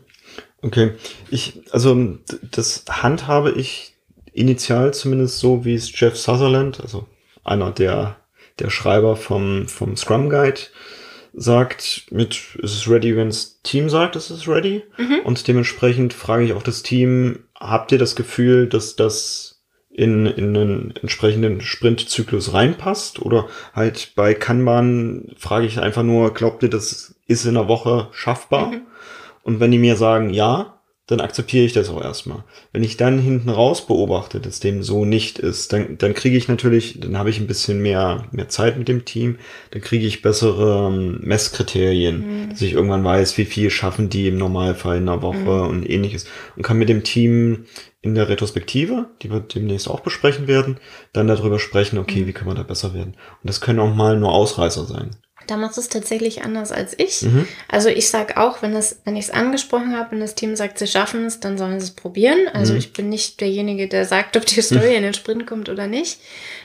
Okay, 0.63 0.93
ich, 1.31 1.61
also 1.71 2.19
das 2.51 2.85
handhabe 2.89 3.53
ich 3.53 3.95
initial 4.33 4.93
zumindest 4.93 5.39
so, 5.39 5.65
wie 5.65 5.75
es 5.75 5.99
Jeff 5.99 6.17
Sutherland, 6.17 6.81
also 6.81 7.07
einer 7.45 7.71
der, 7.71 8.17
der 8.59 8.71
Schreiber 8.71 9.17
vom, 9.17 9.69
vom 9.69 9.97
Scrum 9.97 10.29
Guide, 10.29 10.61
sagt 11.39 12.07
mit, 12.11 12.57
ist 12.57 12.75
es 12.75 12.91
ready, 12.91 13.17
wenn 13.17 13.29
das 13.29 13.61
Team 13.63 13.89
sagt, 13.89 14.17
ist 14.17 14.31
es 14.31 14.49
ready? 14.49 14.83
Mhm. 14.97 15.21
Und 15.25 15.47
dementsprechend 15.47 16.13
frage 16.13 16.45
ich 16.45 16.53
auch 16.53 16.63
das 16.63 16.83
Team, 16.83 17.45
habt 17.55 17.93
ihr 17.93 17.99
das 17.99 18.17
Gefühl, 18.17 18.69
dass 18.69 18.97
das 18.97 19.63
in, 19.91 20.27
in 20.27 20.57
einen 20.57 20.95
entsprechenden 21.01 21.61
Sprintzyklus 21.61 22.53
reinpasst? 22.53 23.23
Oder 23.23 23.49
halt 23.73 24.13
bei 24.17 24.35
Kanban 24.35 25.33
frage 25.37 25.67
ich 25.67 25.81
einfach 25.81 26.03
nur, 26.03 26.35
glaubt 26.35 26.63
ihr, 26.63 26.71
das 26.71 27.15
ist 27.27 27.45
in 27.45 27.57
einer 27.57 27.69
Woche 27.69 28.09
schaffbar? 28.13 28.69
Mhm. 28.69 28.81
Und 29.43 29.61
wenn 29.61 29.71
die 29.71 29.79
mir 29.79 29.97
sagen, 29.97 30.31
ja, 30.31 30.78
dann 31.09 31.21
akzeptiere 31.21 31.65
ich 31.65 31.73
das 31.73 31.89
auch 31.89 32.03
erstmal. 32.03 32.45
Wenn 32.71 32.85
ich 32.85 32.99
dann 32.99 33.19
hinten 33.19 33.49
raus 33.49 33.87
beobachte, 33.87 34.41
dass 34.41 34.61
dem 34.61 34.83
so 34.83 35.07
nicht 35.07 35.39
ist, 35.39 35.73
dann, 35.73 35.97
dann 35.97 36.13
kriege 36.13 36.37
ich 36.37 36.49
natürlich, 36.49 37.01
dann 37.01 37.17
habe 37.17 37.31
ich 37.31 37.41
ein 37.41 37.47
bisschen 37.47 37.81
mehr, 37.81 38.27
mehr 38.31 38.51
Zeit 38.51 38.79
mit 38.79 38.89
dem 38.89 39.07
Team, 39.07 39.39
dann 39.71 39.81
kriege 39.81 40.07
ich 40.07 40.21
bessere 40.21 40.89
ähm, 40.89 41.21
Messkriterien, 41.23 42.19
mhm. 42.19 42.51
dass 42.51 42.61
ich 42.61 42.75
irgendwann 42.75 43.05
weiß, 43.05 43.39
wie 43.39 43.47
viel 43.47 43.71
schaffen 43.71 44.11
die 44.11 44.29
im 44.29 44.37
Normalfall 44.37 44.99
in 44.99 45.09
einer 45.09 45.23
Woche 45.23 45.39
mhm. 45.39 45.69
und 45.69 45.91
ähnliches 45.91 46.27
und 46.57 46.63
kann 46.63 46.79
mit 46.79 46.91
dem 46.91 47.03
Team 47.05 47.65
in 48.03 48.15
der 48.15 48.29
Retrospektive, 48.29 49.07
die 49.23 49.31
wir 49.31 49.41
demnächst 49.41 49.89
auch 49.89 50.01
besprechen 50.01 50.47
werden, 50.47 50.77
dann 51.15 51.27
darüber 51.27 51.59
sprechen, 51.59 51.99
okay, 51.99 52.21
mhm. 52.21 52.27
wie 52.27 52.33
können 52.35 52.51
wir 52.51 52.55
da 52.55 52.65
besser 52.65 52.93
werden. 52.93 53.15
Und 53.43 53.49
das 53.49 53.63
können 53.63 53.81
auch 53.81 53.95
mal 53.95 54.19
nur 54.19 54.35
Ausreißer 54.35 54.85
sein. 54.85 55.17
Da 55.49 55.57
machst 55.57 55.79
du 55.79 55.81
es 55.81 55.89
tatsächlich 55.89 56.43
anders 56.43 56.73
als 56.73 56.95
ich. 56.99 57.23
Mhm. 57.23 57.49
Also 57.69 57.89
ich 57.89 58.11
sage 58.11 58.37
auch, 58.37 58.61
wenn 58.61 58.75
das, 58.75 59.01
wenn 59.05 59.17
ich 59.17 59.25
es 59.25 59.31
angesprochen 59.31 59.97
habe 59.97 60.15
und 60.15 60.21
das 60.21 60.35
Team 60.35 60.55
sagt, 60.57 60.79
sie 60.79 60.87
schaffen 60.87 61.25
es, 61.25 61.41
dann 61.41 61.57
sollen 61.57 61.81
sie 61.81 61.87
es 61.87 61.91
probieren. 61.93 62.49
Also 62.53 62.75
mhm. 62.75 62.79
ich 62.79 62.93
bin 62.93 63.09
nicht 63.09 63.41
derjenige, 63.41 63.89
der 63.89 64.05
sagt, 64.05 64.37
ob 64.37 64.45
die 64.45 64.61
Story 64.61 64.95
in 64.95 65.03
den 65.03 65.15
Sprint 65.15 65.47
kommt 65.47 65.71
oder 65.71 65.87
nicht. 65.87 66.21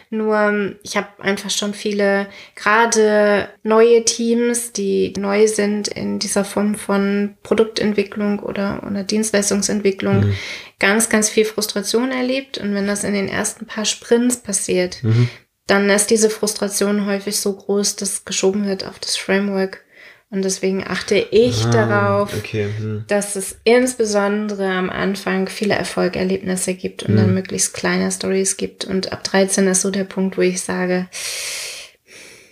Nur 0.10 0.76
ich 0.84 0.98
habe 0.98 1.08
einfach 1.20 1.50
schon 1.50 1.74
viele, 1.74 2.28
gerade 2.56 3.48
neue 3.64 4.04
Teams, 4.04 4.74
die 4.74 5.14
neu 5.18 5.48
sind 5.48 5.88
in 5.88 6.20
dieser 6.20 6.44
Form 6.44 6.76
von 6.76 7.36
Produktentwicklung 7.42 8.40
oder, 8.40 8.84
oder 8.86 9.04
Dienstleistungsentwicklung, 9.04 10.28
mhm. 10.28 10.34
ganz, 10.78 11.08
ganz 11.08 11.30
viel 11.30 11.46
Frustration 11.46 12.12
erlebt. 12.12 12.58
Und 12.58 12.76
wenn 12.76 12.86
das 12.86 13.06
in 13.06 13.14
den 13.14 13.30
ersten 13.30 13.66
paar 13.66 13.86
Sprints 13.86 14.38
passiert, 14.38 15.02
mhm 15.04 15.30
dann 15.68 15.90
ist 15.90 16.10
diese 16.10 16.30
Frustration 16.30 17.06
häufig 17.06 17.38
so 17.38 17.54
groß, 17.54 17.96
dass 17.96 18.26
geschoben 18.26 18.66
wird 18.66 18.86
auf 18.86 19.00
das 19.00 19.16
Framework. 19.16 19.84
Und 20.30 20.44
deswegen 20.44 20.84
achte 20.84 21.16
ich 21.16 21.64
ah, 21.66 21.70
darauf, 21.70 22.36
okay. 22.36 22.68
hm. 22.76 23.04
dass 23.08 23.36
es 23.36 23.56
insbesondere 23.66 24.68
am 24.68 24.90
Anfang 24.90 25.48
viele 25.48 25.76
Erfolgerlebnisse 25.76 26.74
gibt 26.74 27.04
und 27.04 27.10
hm. 27.10 27.18
dann 27.18 27.34
möglichst 27.36 27.76
kleine 27.76 28.12
Stories 28.12 28.58
gibt. 28.58 28.84
Und 28.84 29.14
ab 29.14 29.24
13 29.24 29.68
ist 29.68 29.82
so 29.82 29.92
der 29.92 30.06
Punkt, 30.06 30.36
wo 30.36 30.42
ich 30.42 30.62
sage. 30.62 31.08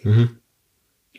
Mhm. 0.04 0.38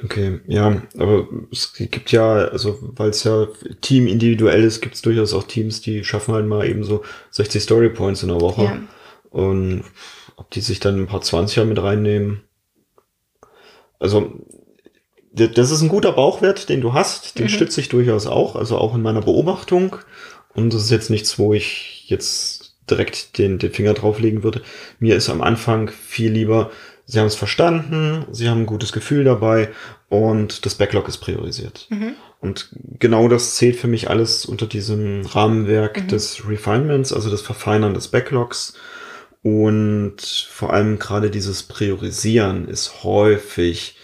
Okay, 0.04 0.40
ja, 0.46 0.82
aber 0.98 1.28
es 1.52 1.72
gibt 1.74 2.10
ja, 2.10 2.32
also 2.32 2.78
weil 2.80 3.10
es 3.10 3.22
ja 3.24 3.46
Team 3.80 4.06
individuell 4.06 4.64
ist, 4.64 4.80
gibt 4.80 4.96
es 4.96 5.02
durchaus 5.02 5.32
auch 5.32 5.44
Teams, 5.44 5.80
die 5.80 6.02
schaffen 6.04 6.34
halt 6.34 6.46
mal 6.46 6.66
eben 6.66 6.82
so 6.82 7.04
60 7.30 7.62
Story 7.62 7.88
Points 7.88 8.22
in 8.22 8.28
der 8.28 8.40
Woche. 8.40 8.64
Ja. 8.64 8.80
Und 9.30 9.84
ob 10.42 10.50
die 10.50 10.60
sich 10.60 10.80
dann 10.80 10.98
ein 10.98 11.06
paar 11.06 11.20
20er 11.20 11.64
mit 11.64 11.80
reinnehmen. 11.80 12.42
Also, 14.00 14.32
das 15.32 15.70
ist 15.70 15.80
ein 15.80 15.88
guter 15.88 16.12
Bauchwert, 16.12 16.68
den 16.68 16.80
du 16.80 16.92
hast. 16.92 17.38
Den 17.38 17.44
mhm. 17.44 17.50
stütze 17.50 17.80
ich 17.80 17.88
durchaus 17.88 18.26
auch, 18.26 18.56
also 18.56 18.76
auch 18.76 18.94
in 18.96 19.02
meiner 19.02 19.22
Beobachtung. 19.22 19.96
Und 20.52 20.74
das 20.74 20.82
ist 20.82 20.90
jetzt 20.90 21.10
nichts, 21.10 21.38
wo 21.38 21.54
ich 21.54 22.04
jetzt 22.08 22.74
direkt 22.90 23.38
den, 23.38 23.60
den 23.60 23.72
Finger 23.72 23.94
drauflegen 23.94 24.42
würde. 24.42 24.62
Mir 24.98 25.14
ist 25.14 25.30
am 25.30 25.42
Anfang 25.42 25.90
viel 25.90 26.32
lieber, 26.32 26.72
sie 27.06 27.20
haben 27.20 27.28
es 27.28 27.36
verstanden, 27.36 28.26
sie 28.32 28.48
haben 28.48 28.62
ein 28.62 28.66
gutes 28.66 28.92
Gefühl 28.92 29.22
dabei 29.22 29.70
und 30.08 30.66
das 30.66 30.74
Backlog 30.74 31.06
ist 31.06 31.18
priorisiert. 31.18 31.86
Mhm. 31.90 32.14
Und 32.40 32.70
genau 32.98 33.28
das 33.28 33.54
zählt 33.54 33.76
für 33.76 33.86
mich 33.86 34.10
alles 34.10 34.44
unter 34.44 34.66
diesem 34.66 35.24
Rahmenwerk 35.24 36.02
mhm. 36.02 36.08
des 36.08 36.48
Refinements, 36.48 37.12
also 37.12 37.30
des 37.30 37.42
Verfeinern 37.42 37.94
des 37.94 38.08
Backlogs 38.08 38.74
und 39.42 40.20
vor 40.20 40.72
allem 40.72 40.98
gerade 40.98 41.30
dieses 41.30 41.64
Priorisieren 41.64 42.68
ist 42.68 43.02
häufig 43.02 43.96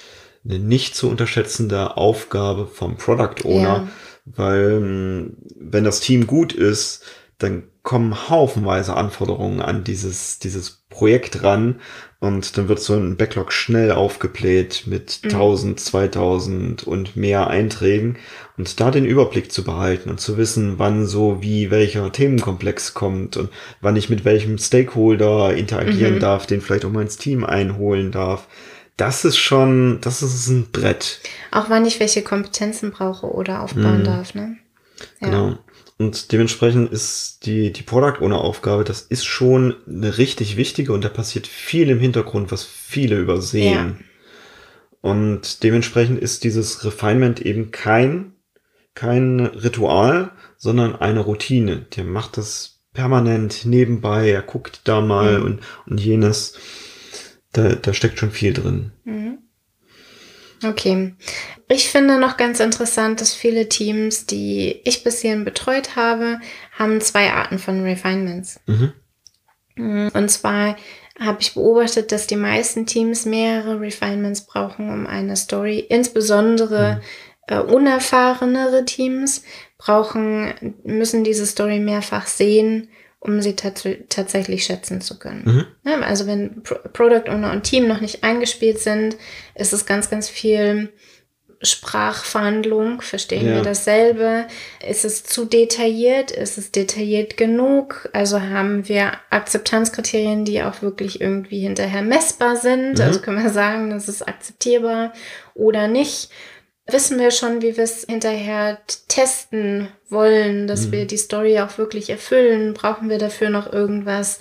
eine 0.44 0.58
nicht 0.58 0.94
zu 0.94 1.08
unterschätzende 1.08 1.96
Aufgabe 1.96 2.66
vom 2.66 2.96
Product 2.96 3.44
Owner, 3.44 3.62
ja. 3.62 3.88
weil 4.24 4.72
ähm, 4.82 5.36
wenn 5.56 5.84
das 5.84 6.00
Team 6.00 6.26
gut 6.26 6.52
ist, 6.52 7.04
dann 7.38 7.64
kommen 7.82 8.28
haufenweise 8.28 8.94
Anforderungen 8.94 9.62
an 9.62 9.84
dieses, 9.84 10.40
dieses 10.40 10.84
Projekt 10.98 11.44
ran 11.44 11.76
und 12.18 12.58
dann 12.58 12.68
wird 12.68 12.80
so 12.80 12.94
ein 12.94 13.16
Backlog 13.16 13.52
schnell 13.52 13.92
aufgebläht 13.92 14.82
mit 14.86 15.20
mhm. 15.22 15.30
1000, 15.30 15.78
2000 15.78 16.82
und 16.82 17.14
mehr 17.14 17.46
Einträgen 17.46 18.16
und 18.56 18.80
da 18.80 18.90
den 18.90 19.04
Überblick 19.04 19.52
zu 19.52 19.62
behalten 19.62 20.10
und 20.10 20.20
zu 20.20 20.36
wissen, 20.36 20.74
wann 20.78 21.06
so 21.06 21.40
wie 21.40 21.70
welcher 21.70 22.10
Themenkomplex 22.10 22.94
kommt 22.94 23.36
und 23.36 23.48
wann 23.80 23.94
ich 23.94 24.10
mit 24.10 24.24
welchem 24.24 24.58
Stakeholder 24.58 25.54
interagieren 25.54 26.16
mhm. 26.16 26.20
darf, 26.20 26.46
den 26.46 26.60
vielleicht 26.60 26.84
auch 26.84 26.90
mal 26.90 27.02
ins 27.02 27.16
Team 27.16 27.44
einholen 27.44 28.10
darf. 28.10 28.48
Das 28.96 29.24
ist 29.24 29.36
schon, 29.36 30.00
das 30.00 30.22
ist 30.22 30.48
ein 30.48 30.72
Brett. 30.72 31.20
Auch 31.52 31.70
wann 31.70 31.86
ich 31.86 32.00
welche 32.00 32.22
Kompetenzen 32.22 32.90
brauche 32.90 33.28
oder 33.28 33.62
aufbauen 33.62 34.00
mhm. 34.00 34.04
darf, 34.04 34.34
ne? 34.34 34.56
Ja. 35.20 35.28
Genau. 35.28 35.58
Und 35.98 36.30
dementsprechend 36.30 36.92
ist 36.92 37.44
die, 37.44 37.72
die 37.72 37.82
Product 37.82 38.22
Owner 38.22 38.40
Aufgabe, 38.40 38.84
das 38.84 39.02
ist 39.02 39.24
schon 39.24 39.74
eine 39.86 40.16
richtig 40.16 40.56
wichtige 40.56 40.92
und 40.92 41.04
da 41.04 41.08
passiert 41.08 41.48
viel 41.48 41.90
im 41.90 41.98
Hintergrund, 41.98 42.52
was 42.52 42.62
viele 42.62 43.18
übersehen. 43.18 43.96
Ja. 43.98 45.10
Und 45.10 45.64
dementsprechend 45.64 46.20
ist 46.20 46.44
dieses 46.44 46.84
Refinement 46.84 47.40
eben 47.40 47.72
kein, 47.72 48.34
kein 48.94 49.40
Ritual, 49.40 50.30
sondern 50.56 50.94
eine 50.94 51.20
Routine. 51.20 51.86
Der 51.96 52.04
macht 52.04 52.36
das 52.36 52.80
permanent 52.92 53.64
nebenbei, 53.64 54.30
er 54.30 54.42
guckt 54.42 54.82
da 54.84 55.00
mal 55.00 55.38
mhm. 55.38 55.44
und, 55.44 55.60
und 55.86 56.00
jenes. 56.00 56.58
Da, 57.52 57.74
da 57.74 57.92
steckt 57.92 58.20
schon 58.20 58.30
viel 58.30 58.52
drin. 58.52 58.92
Mhm. 59.04 59.38
Okay. 60.64 61.14
Ich 61.68 61.88
finde 61.88 62.18
noch 62.18 62.36
ganz 62.36 62.60
interessant, 62.60 63.20
dass 63.20 63.34
viele 63.34 63.68
Teams, 63.68 64.26
die 64.26 64.80
ich 64.84 65.04
bis 65.04 65.20
hierhin 65.20 65.44
betreut 65.44 65.96
habe, 65.96 66.40
haben 66.76 67.00
zwei 67.00 67.32
Arten 67.32 67.58
von 67.58 67.82
Refinements. 67.82 68.60
Mhm. 68.66 68.92
Mm, 69.76 70.08
und 70.14 70.28
zwar 70.30 70.76
habe 71.20 71.38
ich 71.40 71.54
beobachtet, 71.54 72.12
dass 72.12 72.26
die 72.26 72.36
meisten 72.36 72.86
Teams 72.86 73.24
mehrere 73.24 73.80
Refinements 73.80 74.46
brauchen, 74.46 74.90
um 74.90 75.06
eine 75.06 75.36
Story, 75.36 75.78
insbesondere 75.78 77.00
mhm. 77.48 77.54
äh, 77.54 77.60
unerfahrenere 77.60 78.84
Teams 78.84 79.44
brauchen, 79.78 80.76
müssen 80.84 81.24
diese 81.24 81.46
Story 81.46 81.78
mehrfach 81.78 82.26
sehen, 82.26 82.88
um 83.28 83.42
sie 83.42 83.54
tats 83.54 83.86
tatsächlich 84.08 84.64
schätzen 84.64 85.00
zu 85.00 85.18
können. 85.18 85.42
Mhm. 85.44 85.90
Ja, 85.90 86.00
also 86.00 86.26
wenn 86.26 86.62
Pro 86.62 86.76
Product 86.92 87.30
Owner 87.30 87.52
und 87.52 87.62
Team 87.62 87.86
noch 87.86 88.00
nicht 88.00 88.24
eingespielt 88.24 88.78
sind, 88.78 89.16
ist 89.54 89.72
es 89.72 89.86
ganz, 89.86 90.10
ganz 90.10 90.28
viel 90.28 90.90
Sprachverhandlung, 91.60 93.00
verstehen 93.00 93.48
ja. 93.48 93.56
wir 93.56 93.62
dasselbe? 93.62 94.46
Ist 94.88 95.04
es 95.04 95.24
zu 95.24 95.44
detailliert? 95.44 96.30
Ist 96.30 96.56
es 96.56 96.70
detailliert 96.70 97.36
genug? 97.36 98.08
Also 98.12 98.40
haben 98.40 98.88
wir 98.88 99.12
Akzeptanzkriterien, 99.30 100.44
die 100.44 100.62
auch 100.62 100.82
wirklich 100.82 101.20
irgendwie 101.20 101.60
hinterher 101.60 102.02
messbar 102.02 102.56
sind? 102.56 102.98
Mhm. 102.98 103.04
Also 103.04 103.20
können 103.20 103.42
wir 103.42 103.50
sagen, 103.50 103.90
das 103.90 104.08
ist 104.08 104.26
akzeptierbar 104.26 105.12
oder 105.54 105.88
nicht? 105.88 106.30
Wissen 106.88 107.18
wir 107.18 107.30
schon, 107.30 107.62
wie 107.62 107.76
wir 107.76 107.84
es 107.84 108.04
hinterher 108.08 108.78
testen 109.08 109.88
wollen, 110.08 110.66
dass 110.66 110.86
mhm. 110.86 110.92
wir 110.92 111.06
die 111.06 111.16
Story 111.18 111.58
auch 111.60 111.76
wirklich 111.78 112.10
erfüllen? 112.10 112.74
Brauchen 112.74 113.10
wir 113.10 113.18
dafür 113.18 113.50
noch 113.50 113.72
irgendwas? 113.72 114.38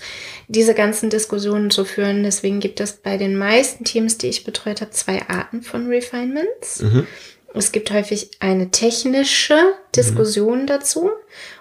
Diese 0.48 0.74
ganzen 0.74 1.10
Diskussionen 1.10 1.70
zu 1.70 1.86
führen. 1.86 2.24
Deswegen 2.24 2.60
gibt 2.60 2.80
es 2.80 2.94
bei 2.94 3.18
den 3.18 3.38
meisten 3.38 3.84
Teams, 3.84 4.18
die 4.18 4.27
ich 4.27 4.44
betreut 4.44 4.82
habe, 4.82 4.92
zwei 4.92 5.27
Arten 5.27 5.62
von 5.62 5.88
Refinements. 5.88 6.82
Mhm. 6.82 7.06
Es 7.54 7.72
gibt 7.72 7.92
häufig 7.92 8.32
eine 8.39 8.72
technische 8.72 9.58
Diskussion 9.96 10.63
mhm. 10.63 10.68
dazu 10.68 11.12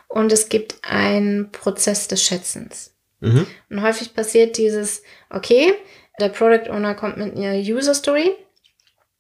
und 0.09 0.33
es 0.33 0.49
gibt 0.49 0.77
einen 0.83 1.51
Prozess 1.51 2.09
des 2.09 2.23
Schätzens. 2.23 2.93
Mhm. 3.21 3.47
Und 3.71 3.83
häufig 3.83 4.15
passiert 4.15 4.57
dieses, 4.57 5.03
okay, 5.31 5.75
der 6.21 6.29
Product 6.29 6.71
Owner 6.71 6.95
kommt 6.95 7.19
mit 7.19 7.37
einer 7.37 7.57
User 7.57 7.95
Story 7.95 8.33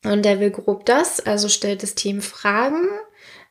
und 0.06 0.24
der 0.24 0.40
will 0.40 0.50
grob 0.50 0.86
das, 0.86 1.20
also 1.20 1.48
stellt 1.48 1.82
das 1.82 1.94
Team 1.94 2.20
Fragen, 2.20 2.88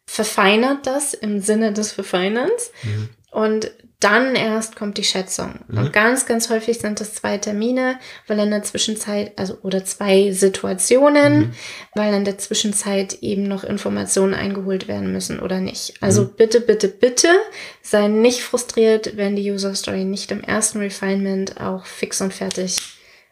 verfeinert 0.06 0.86
das 0.86 1.14
im 1.14 1.42
Sinne 1.42 1.74
des 1.74 1.92
Verfeinerns 1.92 2.72
mhm. 2.84 3.10
und 3.32 3.72
dann 4.00 4.36
erst 4.36 4.76
kommt 4.76 4.98
die 4.98 5.04
Schätzung. 5.04 5.62
Mhm. 5.68 5.78
Und 5.78 5.94
ganz, 5.94 6.26
ganz 6.26 6.50
häufig 6.50 6.78
sind 6.80 7.00
das 7.00 7.16
zwei 7.16 7.38
Termine, 7.38 7.98
weil 8.28 8.38
in 8.40 8.52
der 8.52 8.62
Zwischenzeit, 8.64 9.32
also 9.38 9.58
oder 9.64 9.84
zwei 9.86 10.32
Situationen, 10.32 11.40
mhm. 11.40 11.52
weil 11.96 12.14
in 12.14 12.26
der 12.26 12.38
Zwischenzeit 12.38 13.14
eben 13.22 13.44
noch 13.44 13.64
Informationen 13.64 14.34
eingeholt 14.34 14.88
werden 14.88 15.12
müssen 15.12 15.40
oder 15.40 15.60
nicht. 15.60 15.96
Also 16.02 16.24
mhm. 16.24 16.34
bitte, 16.38 16.62
bitte, 16.62 16.88
bitte 16.88 17.30
sei 17.82 18.08
nicht 18.08 18.42
frustriert, 18.42 19.18
wenn 19.18 19.36
die 19.36 19.50
User 19.50 19.74
Story 19.74 20.04
nicht 20.04 20.32
im 20.32 20.42
ersten 20.42 20.80
Refinement 20.80 21.60
auch 21.60 21.86
fix 21.86 22.22
und 22.22 22.34
fertig 22.34 22.78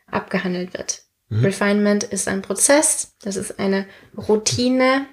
abgehandelt 0.08 0.74
wird. 0.74 1.04
Mhm. 1.30 1.46
Refinement 1.46 2.04
ist 2.04 2.28
ein 2.28 2.42
Prozess, 2.42 3.16
das 3.22 3.36
ist 3.36 3.60
eine 3.60 3.86
Routine, 4.18 5.06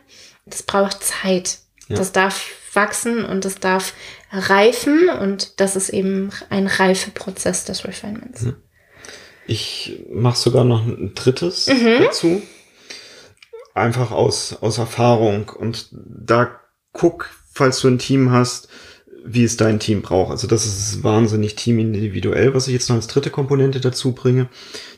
das 0.47 0.63
braucht 0.63 1.03
Zeit. 1.03 1.59
Ja. 1.89 1.97
Das 1.97 2.13
darf 2.13 2.51
wachsen 2.73 3.25
und 3.25 3.45
das 3.45 3.57
darf 3.57 3.95
reifen 4.31 5.09
und 5.09 5.61
das 5.61 5.75
ist 5.75 5.89
eben 5.89 6.31
ein 6.51 6.67
Reifeprozess 6.67 7.65
des 7.65 7.85
Refinements. 7.85 8.43
Mhm. 8.43 8.57
Ich 9.47 10.05
mache 10.09 10.39
sogar 10.39 10.65
noch 10.65 10.87
ein 10.87 11.13
drittes 11.15 11.67
mhm. 11.67 12.05
dazu. 12.05 12.43
Einfach 13.75 14.13
aus, 14.13 14.57
aus 14.61 14.79
Erfahrung. 14.79 15.49
Und 15.49 15.89
da 15.93 16.61
guck, 16.93 17.31
falls 17.53 17.81
du 17.81 17.89
ein 17.89 17.99
Team 17.99 18.31
hast, 18.31 18.69
wie 19.25 19.45
es 19.45 19.57
dein 19.57 19.79
Team 19.81 20.03
braucht. 20.03 20.31
Also 20.31 20.47
das 20.47 20.67
ist 20.67 21.03
wahnsinnig 21.05 21.55
teamindividuell, 21.55 22.55
was 22.55 22.67
ich 22.67 22.75
jetzt 22.75 22.89
noch 22.89 22.97
als 22.97 23.07
dritte 23.07 23.31
Komponente 23.31 23.81
dazu 23.81 24.13
bringe, 24.13 24.49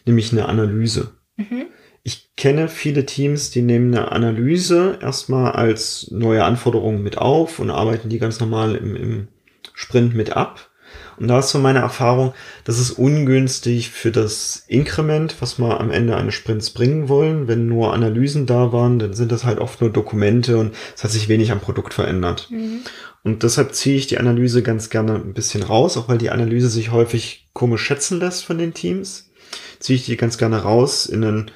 nämlich 0.06 0.32
eine 0.32 0.48
Analyse. 0.48 1.12
Mhm. 1.36 1.66
Ich 2.04 2.34
kenne 2.36 2.68
viele 2.68 3.06
Teams, 3.06 3.50
die 3.50 3.62
nehmen 3.62 3.94
eine 3.94 4.10
Analyse 4.10 4.98
erstmal 5.00 5.52
als 5.52 6.10
neue 6.10 6.44
Anforderungen 6.44 7.02
mit 7.02 7.18
auf 7.18 7.60
und 7.60 7.70
arbeiten 7.70 8.08
die 8.08 8.18
ganz 8.18 8.40
normal 8.40 8.74
im, 8.74 8.96
im 8.96 9.28
Sprint 9.74 10.14
mit 10.14 10.36
ab. 10.36 10.68
Und 11.16 11.28
da 11.28 11.38
ist 11.38 11.50
so 11.50 11.58
meine 11.58 11.78
Erfahrung, 11.78 12.34
das 12.64 12.78
ist 12.78 12.92
ungünstig 12.92 13.90
für 13.90 14.10
das 14.10 14.64
Inkrement, 14.66 15.36
was 15.40 15.58
wir 15.58 15.78
am 15.78 15.90
Ende 15.90 16.16
eines 16.16 16.34
Sprints 16.34 16.70
bringen 16.70 17.08
wollen. 17.08 17.48
Wenn 17.48 17.68
nur 17.68 17.92
Analysen 17.92 18.46
da 18.46 18.72
waren, 18.72 18.98
dann 18.98 19.12
sind 19.12 19.30
das 19.30 19.44
halt 19.44 19.58
oft 19.58 19.80
nur 19.80 19.90
Dokumente 19.90 20.58
und 20.58 20.74
es 20.96 21.04
hat 21.04 21.10
sich 21.10 21.28
wenig 21.28 21.52
am 21.52 21.60
Produkt 21.60 21.94
verändert. 21.94 22.48
Mhm. 22.50 22.80
Und 23.24 23.42
deshalb 23.42 23.74
ziehe 23.74 23.96
ich 23.96 24.08
die 24.08 24.18
Analyse 24.18 24.62
ganz 24.62 24.90
gerne 24.90 25.14
ein 25.14 25.34
bisschen 25.34 25.62
raus, 25.62 25.96
auch 25.96 26.08
weil 26.08 26.18
die 26.18 26.30
Analyse 26.30 26.68
sich 26.68 26.90
häufig 26.90 27.48
komisch 27.52 27.82
schätzen 27.82 28.18
lässt 28.18 28.44
von 28.44 28.58
den 28.58 28.74
Teams. 28.74 29.30
Ziehe 29.78 29.96
ich 29.96 30.06
die 30.06 30.16
ganz 30.16 30.38
gerne 30.38 30.62
raus 30.62 31.06
in 31.06 31.24
einen, 31.24 31.50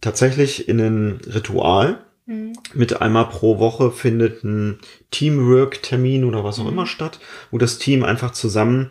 tatsächlich 0.00 0.68
in 0.68 0.80
ein 0.80 1.20
Ritual. 1.26 2.04
Mhm. 2.26 2.52
Mit 2.74 3.00
einmal 3.00 3.28
pro 3.28 3.58
Woche 3.58 3.90
findet 3.90 4.44
ein 4.44 4.78
Teamwork-Termin 5.10 6.24
oder 6.24 6.44
was 6.44 6.58
auch 6.58 6.64
mhm. 6.64 6.72
immer 6.72 6.86
statt, 6.86 7.18
wo 7.50 7.58
das 7.58 7.78
Team 7.78 8.04
einfach 8.04 8.30
zusammen 8.30 8.90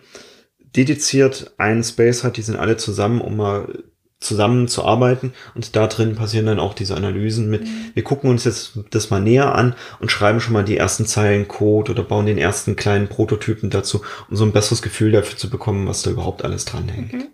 dediziert 0.76 1.54
einen 1.58 1.84
Space 1.84 2.24
hat, 2.24 2.36
die 2.38 2.42
sind 2.42 2.58
alle 2.58 2.76
zusammen, 2.76 3.22
um 3.22 3.38
mal 3.38 3.84
zusammenzuarbeiten 4.20 5.34
und 5.56 5.76
da 5.76 5.88
drin 5.88 6.16
passieren 6.16 6.46
dann 6.46 6.60
auch 6.60 6.74
diese 6.74 6.96
Analysen 6.96 7.50
mit, 7.50 7.64
mhm. 7.64 7.92
wir 7.94 8.04
gucken 8.04 8.30
uns 8.30 8.44
jetzt 8.46 8.80
das 8.90 9.10
mal 9.10 9.22
näher 9.22 9.54
an 9.54 9.76
und 10.00 10.12
schreiben 10.12 10.40
schon 10.40 10.54
mal 10.54 10.64
die 10.64 10.78
ersten 10.78 11.06
Zeilen 11.06 11.48
Code 11.48 11.92
oder 11.92 12.04
bauen 12.04 12.26
den 12.26 12.38
ersten 12.38 12.76
kleinen 12.76 13.08
Prototypen 13.08 13.70
dazu, 13.70 14.02
um 14.30 14.36
so 14.36 14.46
ein 14.46 14.54
besseres 14.54 14.82
Gefühl 14.82 15.12
dafür 15.12 15.38
zu 15.38 15.50
bekommen, 15.50 15.88
was 15.88 16.02
da 16.02 16.12
überhaupt 16.12 16.44
alles 16.44 16.66
dran 16.66 16.88
hängt. 16.88 17.14
Mhm. 17.14 17.28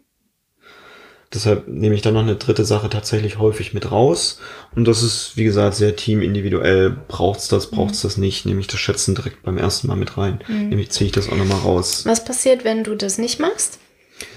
Deshalb 1.34 1.70
nehme 1.70 1.96
ich 1.96 2.02
dann 2.02 2.14
noch 2.16 2.24
eine 2.24 2.36
dritte 2.36 2.66
Sache 2.66 2.90
tatsächlich 2.90 3.40
häufig 3.40 3.74
mit 3.74 3.90
raus. 3.90 4.40
Und 4.76 4.86
das 4.86 5.02
ist, 5.02 5.38
wie 5.38 5.46
gesagt, 5.46 5.76
sehr 5.76 5.96
teamindividuell. 5.96 6.94
Braucht's 7.08 7.48
das, 7.48 7.72
braucht's 7.72 8.04
mhm. 8.04 8.08
das 8.08 8.18
nicht? 8.18 8.46
Nehme 8.46 8.60
ich 8.60 8.68
das 8.68 8.82
Schätzen 8.82 9.16
direkt 9.16 9.42
beim 9.44 9.58
ersten 9.58 9.88
Mal 9.88 9.96
mit 9.96 10.18
rein. 10.18 10.42
Mhm. 10.50 10.70
Nämlich 10.70 10.90
ziehe 10.90 11.06
ich 11.06 11.14
das 11.14 11.30
auch 11.30 11.38
nochmal 11.38 11.60
raus. 11.60 12.06
Was 12.06 12.26
passiert, 12.26 12.66
wenn 12.66 12.84
du 12.84 12.96
das 12.96 13.18
nicht 13.18 13.40
machst? 13.40 13.80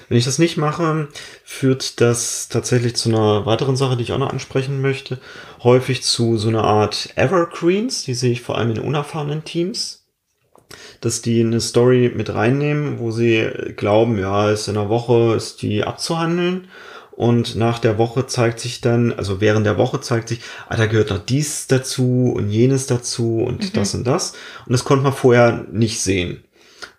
Wenn 0.09 0.19
ich 0.19 0.25
das 0.25 0.38
nicht 0.38 0.57
mache, 0.57 1.09
führt 1.45 2.01
das 2.01 2.49
tatsächlich 2.49 2.97
zu 2.97 3.09
einer 3.09 3.47
weiteren 3.47 3.77
Sache, 3.77 3.97
die 3.97 4.03
ich 4.03 4.12
auch 4.12 4.19
noch 4.19 4.33
ansprechen 4.33 4.81
möchte. 4.81 5.19
Häufig 5.62 6.03
zu 6.03 6.37
so 6.37 6.49
einer 6.49 6.64
Art 6.64 7.11
Evergreens, 7.17 8.05
die 8.05 8.14
sehe 8.14 8.33
ich 8.33 8.43
vor 8.43 8.59
allem 8.59 8.71
in 8.71 8.79
unerfahrenen 8.81 9.45
Teams, 9.45 10.05
dass 11.01 11.23
die 11.23 11.40
eine 11.40 11.61
Story 11.61 12.12
mit 12.14 12.35
reinnehmen, 12.35 12.99
wo 12.99 13.11
sie 13.11 13.49
glauben, 13.77 14.19
ja, 14.19 14.51
ist 14.51 14.69
in 14.69 14.77
einer 14.77 14.88
Woche, 14.88 15.35
ist 15.35 15.62
die 15.62 15.85
abzuhandeln. 15.85 16.69
Und 17.17 17.55
nach 17.55 17.79
der 17.79 17.97
Woche 17.97 18.27
zeigt 18.27 18.59
sich 18.59 18.81
dann, 18.81 19.12
also 19.12 19.40
während 19.40 19.67
der 19.67 19.79
Woche 19.79 20.01
zeigt 20.01 20.29
sich, 20.29 20.40
ah, 20.69 20.77
da 20.77 20.87
gehört 20.87 21.11
noch 21.11 21.25
dies 21.25 21.69
dazu 21.69 22.33
und 22.35 22.51
jenes 22.51 22.87
dazu 22.88 23.38
und 23.38 23.62
mhm. 23.62 23.73
das 23.73 23.95
und 23.95 24.05
das. 24.05 24.33
Und 24.67 24.73
das 24.73 24.85
konnte 24.85 25.05
man 25.05 25.12
vorher 25.12 25.64
nicht 25.71 26.01
sehen. 26.01 26.43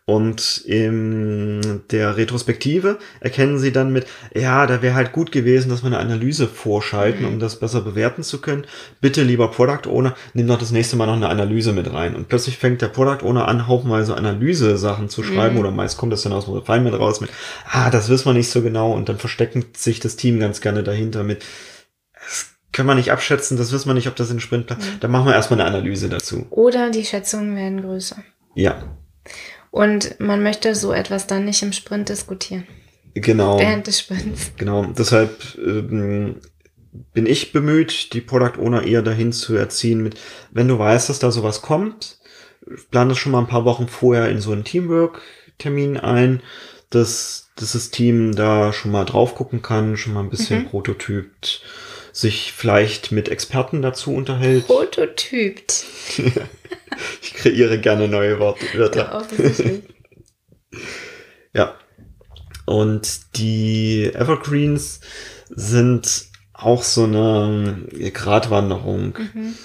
Und 0.08 0.58
in 0.66 1.82
der 1.90 2.16
Retrospektive 2.16 3.00
erkennen 3.22 3.58
sie 3.58 3.72
dann 3.72 3.92
mit, 3.92 4.06
ja, 4.36 4.68
da 4.68 4.84
wäre 4.84 4.94
halt 4.94 5.14
gut 5.14 5.32
gewesen, 5.32 5.70
dass 5.70 5.82
wir 5.82 5.88
eine 5.88 5.98
Analyse 5.98 6.48
vorschalten, 6.48 7.26
um 7.26 7.40
das 7.40 7.60
besser 7.60 7.82
bewerten 7.82 8.22
zu 8.22 8.40
können. 8.40 8.68
Bitte, 9.02 9.24
lieber 9.24 9.50
Product 9.50 9.90
Owner, 9.90 10.16
nimm 10.36 10.46
doch 10.46 10.60
das 10.60 10.70
nächste 10.70 10.96
Mal 10.96 11.08
noch 11.08 11.16
eine 11.16 11.30
Analyse 11.30 11.74
mit 11.74 11.92
rein. 11.92 12.16
Und 12.16 12.28
plötzlich 12.28 12.60
fängt 12.60 12.84
der 12.84 12.90
Product 12.90 13.26
Owner 13.26 13.48
an, 13.48 13.68
haufenweise 13.68 14.16
Analyse-Sachen 14.16 15.10
zu 15.10 15.24
schreiben, 15.24 15.56
mhm. 15.56 15.62
oder 15.62 15.72
meist 15.72 15.98
kommt 15.98 16.14
das 16.14 16.22
dann 16.22 16.34
aus 16.34 16.46
dem 16.46 16.54
Refinement 16.54 17.00
raus 17.00 17.20
mit, 17.20 17.32
ah, 17.68 17.90
das 17.90 18.08
wissen 18.08 18.28
wir 18.28 18.34
nicht 18.34 18.52
so 18.52 18.62
genau, 18.62 18.92
und 18.92 19.10
dann 19.10 19.18
verstecken 19.18 19.66
sich 19.76 20.02
das 20.02 20.18
Team 20.18 20.40
ganz 20.40 20.62
gerne 20.62 20.84
dahinter 20.84 21.24
mit, 21.24 21.44
das 22.14 22.52
können 22.74 22.88
wir 22.88 22.94
nicht 22.94 23.12
abschätzen, 23.12 23.58
das 23.58 23.72
wissen 23.72 23.90
wir 23.90 23.96
nicht, 23.96 24.08
ob 24.08 24.16
das 24.16 24.30
in 24.30 24.40
Sprint, 24.40 24.70
mhm. 24.70 24.76
dann 25.00 25.10
machen 25.10 25.26
wir 25.26 25.34
erstmal 25.34 25.62
eine 25.62 25.70
Analyse 25.70 26.10
dazu. 26.10 26.46
Oder 26.52 26.92
die 26.92 27.06
Schätzungen 27.06 27.56
werden 27.56 27.82
größer. 27.82 28.18
Ja. 28.54 28.84
Und 29.76 30.22
man 30.22 30.42
möchte 30.42 30.74
so 30.74 30.94
etwas 30.94 31.28
dann 31.28 31.44
nicht 31.44 31.62
im 31.62 31.74
Sprint 31.74 32.08
diskutieren. 32.08 32.66
Genau. 33.14 33.60
Während 33.60 33.86
des 33.88 34.00
Sprints. 34.00 34.54
Genau. 34.56 34.86
Deshalb 34.86 35.38
ähm, 35.58 36.38
bin 37.14 37.26
ich 37.26 37.52
bemüht, 37.52 38.14
die 38.14 38.22
Product 38.22 38.58
Owner 38.58 38.84
eher 38.84 39.02
dahin 39.02 39.34
zu 39.34 39.54
erziehen 39.54 40.02
mit, 40.02 40.18
wenn 40.52 40.70
du 40.70 40.80
weißt, 40.80 41.10
dass 41.10 41.20
da 41.20 41.30
sowas 41.30 41.62
kommt, 41.62 42.20
plan 42.90 43.10
das 43.10 43.18
schon 43.18 43.34
mal 43.34 43.40
ein 43.40 43.48
paar 43.48 43.66
Wochen 43.66 43.90
vorher 43.90 44.30
in 44.30 44.40
so 44.40 44.54
einen 44.54 44.64
Teamwork-Termin 44.64 45.98
ein, 45.98 46.42
dass, 46.90 47.50
dass 47.58 47.74
das 47.74 47.90
Team 47.90 48.34
da 48.34 48.72
schon 48.72 48.94
mal 48.94 49.04
drauf 49.04 49.36
gucken 49.36 49.62
kann, 49.62 49.98
schon 49.98 50.14
mal 50.14 50.24
ein 50.24 50.30
bisschen 50.30 50.62
mhm. 50.62 50.68
prototypt, 50.68 51.62
sich 52.16 52.54
vielleicht 52.54 53.12
mit 53.12 53.28
Experten 53.28 53.82
dazu 53.82 54.16
unterhält. 54.16 54.68
Prototypt. 54.68 55.84
ich 57.22 57.34
kreiere 57.34 57.78
gerne 57.78 58.08
neue 58.08 58.40
Wörter. 58.40 59.28
Ja, 59.44 60.78
ja. 61.54 61.76
Und 62.66 63.36
die 63.36 64.10
Evergreens 64.14 65.02
sind 65.50 66.28
auch 66.54 66.84
so 66.84 67.04
eine 67.04 67.86
Gratwanderung. 68.14 69.18
Mhm. 69.34 69.56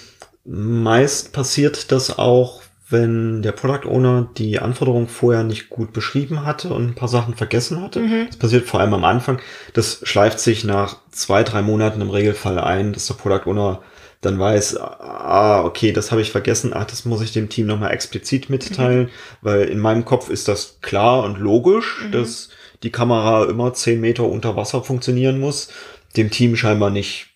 Meist 0.43 1.31
passiert 1.31 1.93
das 1.93 2.19
auch, 2.19 2.63
wenn 2.91 3.41
der 3.41 3.51
Product 3.51 3.87
Owner 3.87 4.29
die 4.37 4.59
Anforderungen 4.59 5.07
vorher 5.07 5.43
nicht 5.43 5.69
gut 5.69 5.93
beschrieben 5.93 6.45
hatte 6.45 6.73
und 6.73 6.87
ein 6.87 6.95
paar 6.95 7.07
Sachen 7.07 7.35
vergessen 7.35 7.81
hatte. 7.81 7.99
Mhm. 7.99 8.27
Das 8.27 8.37
passiert 8.37 8.67
vor 8.67 8.79
allem 8.79 8.93
am 8.93 9.03
Anfang. 9.03 9.39
Das 9.73 10.01
schleift 10.03 10.39
sich 10.39 10.63
nach 10.63 10.97
zwei, 11.11 11.43
drei 11.43 11.61
Monaten 11.61 12.01
im 12.01 12.09
Regelfall 12.09 12.59
ein, 12.59 12.93
dass 12.93 13.07
der 13.07 13.15
Product 13.15 13.49
Owner 13.49 13.81
dann 14.21 14.37
weiß, 14.37 14.77
ah, 14.77 15.63
okay, 15.63 15.91
das 15.91 16.11
habe 16.11 16.21
ich 16.21 16.31
vergessen, 16.31 16.73
ah, 16.73 16.85
das 16.85 17.05
muss 17.05 17.21
ich 17.21 17.33
dem 17.33 17.49
Team 17.49 17.65
nochmal 17.65 17.91
explizit 17.91 18.49
mitteilen, 18.51 19.05
mhm. 19.05 19.09
weil 19.41 19.61
in 19.63 19.79
meinem 19.79 20.05
Kopf 20.05 20.29
ist 20.29 20.47
das 20.47 20.77
klar 20.81 21.23
und 21.23 21.39
logisch, 21.39 22.03
mhm. 22.05 22.11
dass 22.11 22.49
die 22.83 22.91
Kamera 22.91 23.45
immer 23.45 23.73
zehn 23.73 23.99
Meter 23.99 24.25
unter 24.25 24.55
Wasser 24.55 24.83
funktionieren 24.83 25.39
muss, 25.39 25.69
dem 26.17 26.29
Team 26.29 26.55
scheinbar 26.55 26.91
nicht. 26.91 27.27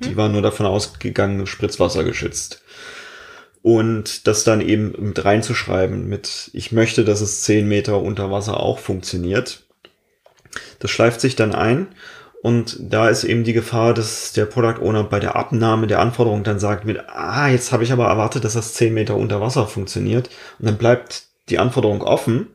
Die 0.00 0.16
war 0.16 0.28
nur 0.28 0.42
davon 0.42 0.66
ausgegangen, 0.66 1.46
Spritzwasser 1.46 2.02
geschützt. 2.02 2.62
Und 3.66 4.28
das 4.28 4.44
dann 4.44 4.60
eben 4.60 4.94
mit 4.96 5.24
reinzuschreiben 5.24 6.08
mit, 6.08 6.52
ich 6.52 6.70
möchte, 6.70 7.04
dass 7.04 7.20
es 7.20 7.42
10 7.42 7.66
Meter 7.66 8.00
unter 8.00 8.30
Wasser 8.30 8.60
auch 8.60 8.78
funktioniert. 8.78 9.64
Das 10.78 10.92
schleift 10.92 11.20
sich 11.20 11.34
dann 11.34 11.52
ein. 11.52 11.88
Und 12.42 12.78
da 12.78 13.08
ist 13.08 13.24
eben 13.24 13.42
die 13.42 13.54
Gefahr, 13.54 13.92
dass 13.92 14.32
der 14.32 14.44
Product 14.44 14.80
Owner 14.80 15.02
bei 15.02 15.18
der 15.18 15.34
Abnahme 15.34 15.88
der 15.88 15.98
Anforderung 15.98 16.44
dann 16.44 16.60
sagt 16.60 16.84
mit, 16.84 17.08
ah, 17.08 17.48
jetzt 17.48 17.72
habe 17.72 17.82
ich 17.82 17.90
aber 17.90 18.06
erwartet, 18.06 18.44
dass 18.44 18.52
das 18.52 18.74
10 18.74 18.94
Meter 18.94 19.16
unter 19.16 19.40
Wasser 19.40 19.66
funktioniert. 19.66 20.30
Und 20.60 20.66
dann 20.66 20.78
bleibt 20.78 21.24
die 21.48 21.58
Anforderung 21.58 22.02
offen 22.02 22.46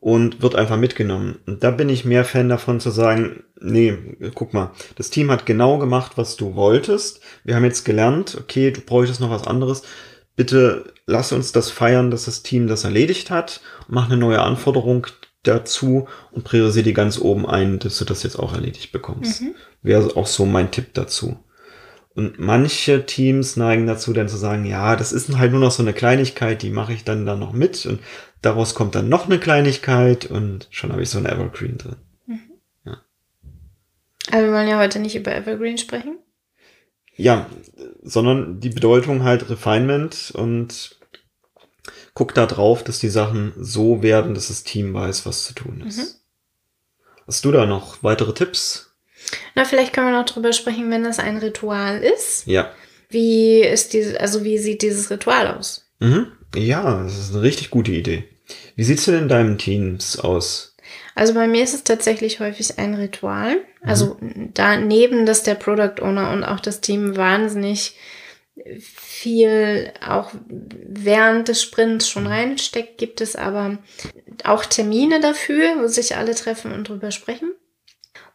und 0.00 0.42
wird 0.42 0.56
einfach 0.56 0.76
mitgenommen. 0.76 1.38
Und 1.46 1.62
da 1.62 1.70
bin 1.70 1.88
ich 1.88 2.04
mehr 2.04 2.24
Fan 2.24 2.48
davon 2.48 2.80
zu 2.80 2.90
sagen, 2.90 3.44
nee, 3.60 3.96
guck 4.34 4.54
mal, 4.54 4.72
das 4.96 5.10
Team 5.10 5.30
hat 5.30 5.46
genau 5.46 5.78
gemacht, 5.78 6.14
was 6.16 6.34
du 6.34 6.56
wolltest. 6.56 7.20
Wir 7.44 7.54
haben 7.54 7.64
jetzt 7.64 7.84
gelernt, 7.84 8.36
okay, 8.40 8.72
du 8.72 8.80
bräuchtest 8.80 9.20
noch 9.20 9.30
was 9.30 9.46
anderes. 9.46 9.82
Bitte 10.42 10.92
lass 11.06 11.30
uns 11.30 11.52
das 11.52 11.70
feiern, 11.70 12.10
dass 12.10 12.24
das 12.24 12.42
Team 12.42 12.66
das 12.66 12.82
erledigt 12.82 13.30
hat. 13.30 13.60
Mach 13.86 14.06
eine 14.06 14.16
neue 14.16 14.42
Anforderung 14.42 15.06
dazu 15.44 16.08
und 16.32 16.42
priorisiere 16.42 16.82
die 16.82 16.94
ganz 16.94 17.16
oben 17.20 17.48
ein, 17.48 17.78
dass 17.78 17.98
du 17.98 18.04
das 18.04 18.24
jetzt 18.24 18.40
auch 18.40 18.52
erledigt 18.52 18.90
bekommst. 18.90 19.42
Mhm. 19.42 19.54
Wäre 19.82 20.16
auch 20.16 20.26
so 20.26 20.44
mein 20.44 20.72
Tipp 20.72 20.94
dazu. 20.94 21.38
Und 22.16 22.40
manche 22.40 23.06
Teams 23.06 23.56
neigen 23.56 23.86
dazu, 23.86 24.12
dann 24.12 24.28
zu 24.28 24.36
sagen, 24.36 24.64
ja, 24.64 24.96
das 24.96 25.12
ist 25.12 25.38
halt 25.38 25.52
nur 25.52 25.60
noch 25.60 25.70
so 25.70 25.84
eine 25.84 25.92
Kleinigkeit, 25.92 26.60
die 26.60 26.70
mache 26.70 26.92
ich 26.92 27.04
dann 27.04 27.24
da 27.24 27.36
noch 27.36 27.52
mit 27.52 27.86
und 27.86 28.00
daraus 28.40 28.74
kommt 28.74 28.96
dann 28.96 29.08
noch 29.08 29.26
eine 29.26 29.38
Kleinigkeit 29.38 30.26
und 30.26 30.66
schon 30.70 30.90
habe 30.90 31.02
ich 31.02 31.10
so 31.10 31.18
ein 31.18 31.26
Evergreen 31.26 31.78
drin. 31.78 31.96
Mhm. 32.26 32.40
Ja. 32.84 32.96
Aber 34.32 34.42
wir 34.42 34.52
wollen 34.52 34.68
ja 34.68 34.80
heute 34.80 34.98
nicht 34.98 35.14
über 35.14 35.32
Evergreen 35.32 35.78
sprechen. 35.78 36.18
Ja, 37.16 37.46
sondern 38.02 38.60
die 38.60 38.70
Bedeutung 38.70 39.22
halt 39.22 39.48
Refinement 39.50 40.32
und 40.34 40.96
guck 42.14 42.34
da 42.34 42.46
drauf, 42.46 42.82
dass 42.84 42.98
die 42.98 43.08
Sachen 43.08 43.52
so 43.56 44.02
werden, 44.02 44.34
dass 44.34 44.48
das 44.48 44.64
Team 44.64 44.94
weiß, 44.94 45.26
was 45.26 45.44
zu 45.44 45.54
tun 45.54 45.84
ist. 45.86 45.98
Mhm. 45.98 46.06
Hast 47.26 47.44
du 47.44 47.52
da 47.52 47.66
noch 47.66 48.02
weitere 48.02 48.34
Tipps? 48.34 48.94
Na, 49.54 49.64
vielleicht 49.64 49.92
können 49.92 50.08
wir 50.08 50.18
noch 50.18 50.26
drüber 50.26 50.52
sprechen, 50.52 50.90
wenn 50.90 51.04
das 51.04 51.18
ein 51.18 51.38
Ritual 51.38 52.02
ist. 52.02 52.46
Ja. 52.46 52.72
Wie 53.08 53.60
ist 53.60 53.92
diese, 53.92 54.20
also 54.20 54.42
wie 54.44 54.58
sieht 54.58 54.82
dieses 54.82 55.10
Ritual 55.10 55.48
aus? 55.48 55.86
Mhm. 56.00 56.32
Ja, 56.54 57.02
das 57.04 57.18
ist 57.18 57.32
eine 57.32 57.42
richtig 57.42 57.70
gute 57.70 57.92
Idee. 57.92 58.24
Wie 58.74 58.84
sieht's 58.84 59.04
denn 59.04 59.14
in 59.14 59.28
deinen 59.28 59.58
Teams 59.58 60.18
aus? 60.18 60.71
Also 61.14 61.34
bei 61.34 61.46
mir 61.46 61.62
ist 61.62 61.74
es 61.74 61.84
tatsächlich 61.84 62.40
häufig 62.40 62.78
ein 62.78 62.94
Ritual. 62.94 63.58
Also 63.82 64.16
mhm. 64.20 64.50
daneben, 64.54 65.26
dass 65.26 65.42
der 65.42 65.54
Product 65.54 66.02
Owner 66.02 66.32
und 66.32 66.44
auch 66.44 66.60
das 66.60 66.80
Team 66.80 67.16
wahnsinnig 67.16 67.96
viel 68.76 69.92
auch 70.06 70.30
während 70.46 71.48
des 71.48 71.62
Sprints 71.62 72.08
schon 72.08 72.24
mhm. 72.24 72.30
reinsteckt, 72.30 72.98
gibt 72.98 73.20
es 73.20 73.36
aber 73.36 73.78
auch 74.44 74.64
Termine 74.64 75.20
dafür, 75.20 75.76
wo 75.80 75.86
sich 75.86 76.16
alle 76.16 76.34
treffen 76.34 76.72
und 76.72 76.88
drüber 76.88 77.10
sprechen. 77.10 77.52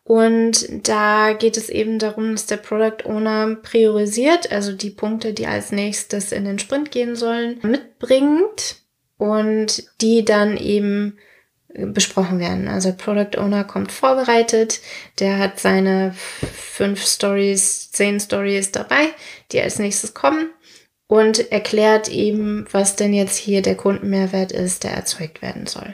Und 0.03 0.87
da 0.87 1.33
geht 1.33 1.57
es 1.57 1.69
eben 1.69 1.99
darum, 1.99 2.31
dass 2.31 2.45
der 2.45 2.57
Product 2.57 3.05
Owner 3.05 3.55
priorisiert, 3.55 4.51
also 4.53 4.71
die 4.71 4.89
Punkte, 4.89 5.33
die 5.33 5.47
als 5.47 5.73
nächstes 5.73 6.31
in 6.31 6.45
den 6.45 6.59
Sprint 6.59 6.91
gehen 6.91 7.17
sollen, 7.17 7.59
mitbringt 7.61 8.77
und 9.17 9.83
die 9.99 10.23
dann 10.23 10.55
eben 10.55 11.17
besprochen 11.77 12.39
werden. 12.39 12.67
Also 12.67 12.93
Product 12.93 13.37
Owner 13.37 13.63
kommt 13.63 13.91
vorbereitet, 13.91 14.81
der 15.19 15.37
hat 15.37 15.59
seine 15.59 16.13
fünf 16.13 17.05
Stories, 17.05 17.91
zehn 17.91 18.19
Stories 18.19 18.71
dabei, 18.71 19.09
die 19.51 19.61
als 19.61 19.79
nächstes 19.79 20.13
kommen 20.13 20.49
und 21.07 21.51
erklärt 21.51 22.09
eben, 22.09 22.65
was 22.71 22.95
denn 22.95 23.13
jetzt 23.13 23.37
hier 23.37 23.61
der 23.61 23.75
Kundenmehrwert 23.75 24.51
ist, 24.51 24.83
der 24.83 24.91
erzeugt 24.91 25.41
werden 25.41 25.65
soll. 25.65 25.93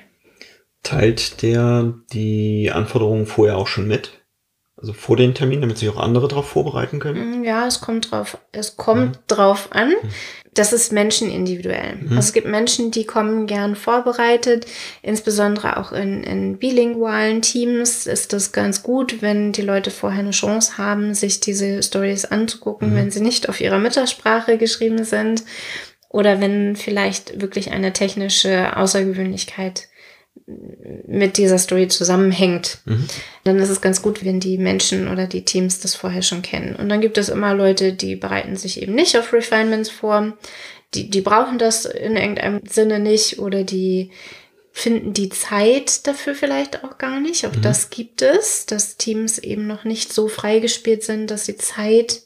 Teilt 0.82 1.42
der 1.42 1.94
die 2.12 2.72
Anforderungen 2.74 3.26
vorher 3.26 3.58
auch 3.58 3.68
schon 3.68 3.88
mit? 3.88 4.23
Also 4.84 4.92
vor 4.92 5.16
den 5.16 5.34
Termin, 5.34 5.62
damit 5.62 5.78
sich 5.78 5.88
auch 5.88 5.96
andere 5.96 6.28
darauf 6.28 6.50
vorbereiten 6.50 7.00
können? 7.00 7.40
Mm, 7.40 7.44
ja, 7.46 7.66
es 7.66 7.80
kommt 7.80 8.12
drauf, 8.12 8.38
es 8.52 8.76
kommt 8.76 9.16
mhm. 9.16 9.20
drauf 9.28 9.70
an. 9.72 9.92
Mhm. 9.92 10.10
Das 10.56 10.74
ist 10.74 10.92
menschenindividuell. 10.92 11.96
Mhm. 11.96 12.08
Also 12.10 12.20
es 12.20 12.34
gibt 12.34 12.48
Menschen, 12.48 12.92
die 12.92 13.06
kommen 13.06 13.48
gern 13.48 13.78
vorbereitet, 13.78 14.66
insbesondere 15.02 15.78
auch 15.78 15.94
in, 15.94 16.26
in 16.26 16.58
bilingualen 16.58 17.42
Teams 17.42 18.08
ist 18.08 18.34
das 18.34 18.52
ganz 18.52 18.84
gut, 18.84 19.22
wenn 19.22 19.54
die 19.54 19.62
Leute 19.62 19.90
vorher 19.90 20.20
eine 20.20 20.32
Chance 20.32 20.78
haben, 20.78 21.14
sich 21.14 21.40
diese 21.40 21.82
Stories 21.82 22.26
anzugucken, 22.26 22.92
mhm. 22.92 22.96
wenn 22.98 23.12
sie 23.12 23.22
nicht 23.22 23.48
auf 23.48 23.62
ihrer 23.62 23.80
Muttersprache 23.80 24.58
geschrieben 24.58 25.06
sind 25.06 25.46
oder 26.10 26.42
wenn 26.42 26.76
vielleicht 26.76 27.40
wirklich 27.40 27.72
eine 27.72 27.94
technische 27.94 28.76
Außergewöhnlichkeit 28.76 29.88
mit 30.46 31.38
dieser 31.38 31.58
Story 31.58 31.88
zusammenhängt, 31.88 32.80
mhm. 32.86 33.08
dann 33.44 33.60
ist 33.60 33.70
es 33.70 33.82
ganz 33.82 34.02
gut, 34.02 34.26
wenn 34.26 34.40
die 34.40 34.58
Menschen 34.58 35.08
oder 35.08 35.28
die 35.28 35.46
Teams 35.46 35.80
das 35.80 35.96
vorher 35.96 36.22
schon 36.22 36.42
kennen. 36.42 36.76
Und 36.76 36.90
dann 36.90 37.02
gibt 37.02 37.18
es 37.18 37.30
immer 37.30 37.54
Leute, 37.54 37.94
die 37.94 38.16
bereiten 38.16 38.56
sich 38.56 38.82
eben 38.82 38.96
nicht 38.96 39.18
auf 39.18 39.32
Refinements 39.32 39.90
vor, 39.90 40.38
die, 40.94 41.10
die 41.10 41.22
brauchen 41.22 41.60
das 41.60 41.86
in 41.86 42.16
irgendeinem 42.16 42.62
Sinne 42.68 43.00
nicht 43.00 43.40
oder 43.40 43.64
die 43.64 44.12
finden 44.72 45.14
die 45.14 45.30
Zeit 45.30 46.08
dafür 46.08 46.34
vielleicht 46.34 46.84
auch 46.84 46.98
gar 46.98 47.20
nicht. 47.20 47.46
Auch 47.46 47.56
mhm. 47.56 47.62
das 47.62 47.90
gibt 47.90 48.22
es, 48.22 48.66
dass 48.66 48.98
Teams 48.98 49.38
eben 49.38 49.68
noch 49.68 49.84
nicht 49.84 50.12
so 50.12 50.28
freigespielt 50.28 51.04
sind, 51.04 51.30
dass 51.30 51.46
sie 51.46 51.58
Zeit 51.58 52.24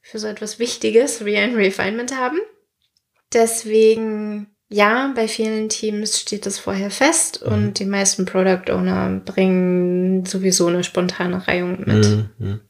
für 0.00 0.18
so 0.18 0.26
etwas 0.26 0.58
Wichtiges 0.58 1.24
wie 1.24 1.36
ein 1.36 1.54
Refinement 1.54 2.16
haben. 2.16 2.40
Deswegen 3.32 4.51
ja, 4.72 5.12
bei 5.14 5.28
vielen 5.28 5.68
Teams 5.68 6.18
steht 6.18 6.46
das 6.46 6.58
vorher 6.58 6.90
fest 6.90 7.42
mhm. 7.44 7.52
und 7.52 7.78
die 7.78 7.84
meisten 7.84 8.24
Product 8.24 8.72
Owner 8.72 9.20
bringen 9.24 10.24
sowieso 10.24 10.68
eine 10.68 10.82
spontane 10.82 11.46
Reihung 11.46 11.80
mit. 11.80 12.06
Mhm. 12.06 12.28
mhm. 12.38 12.60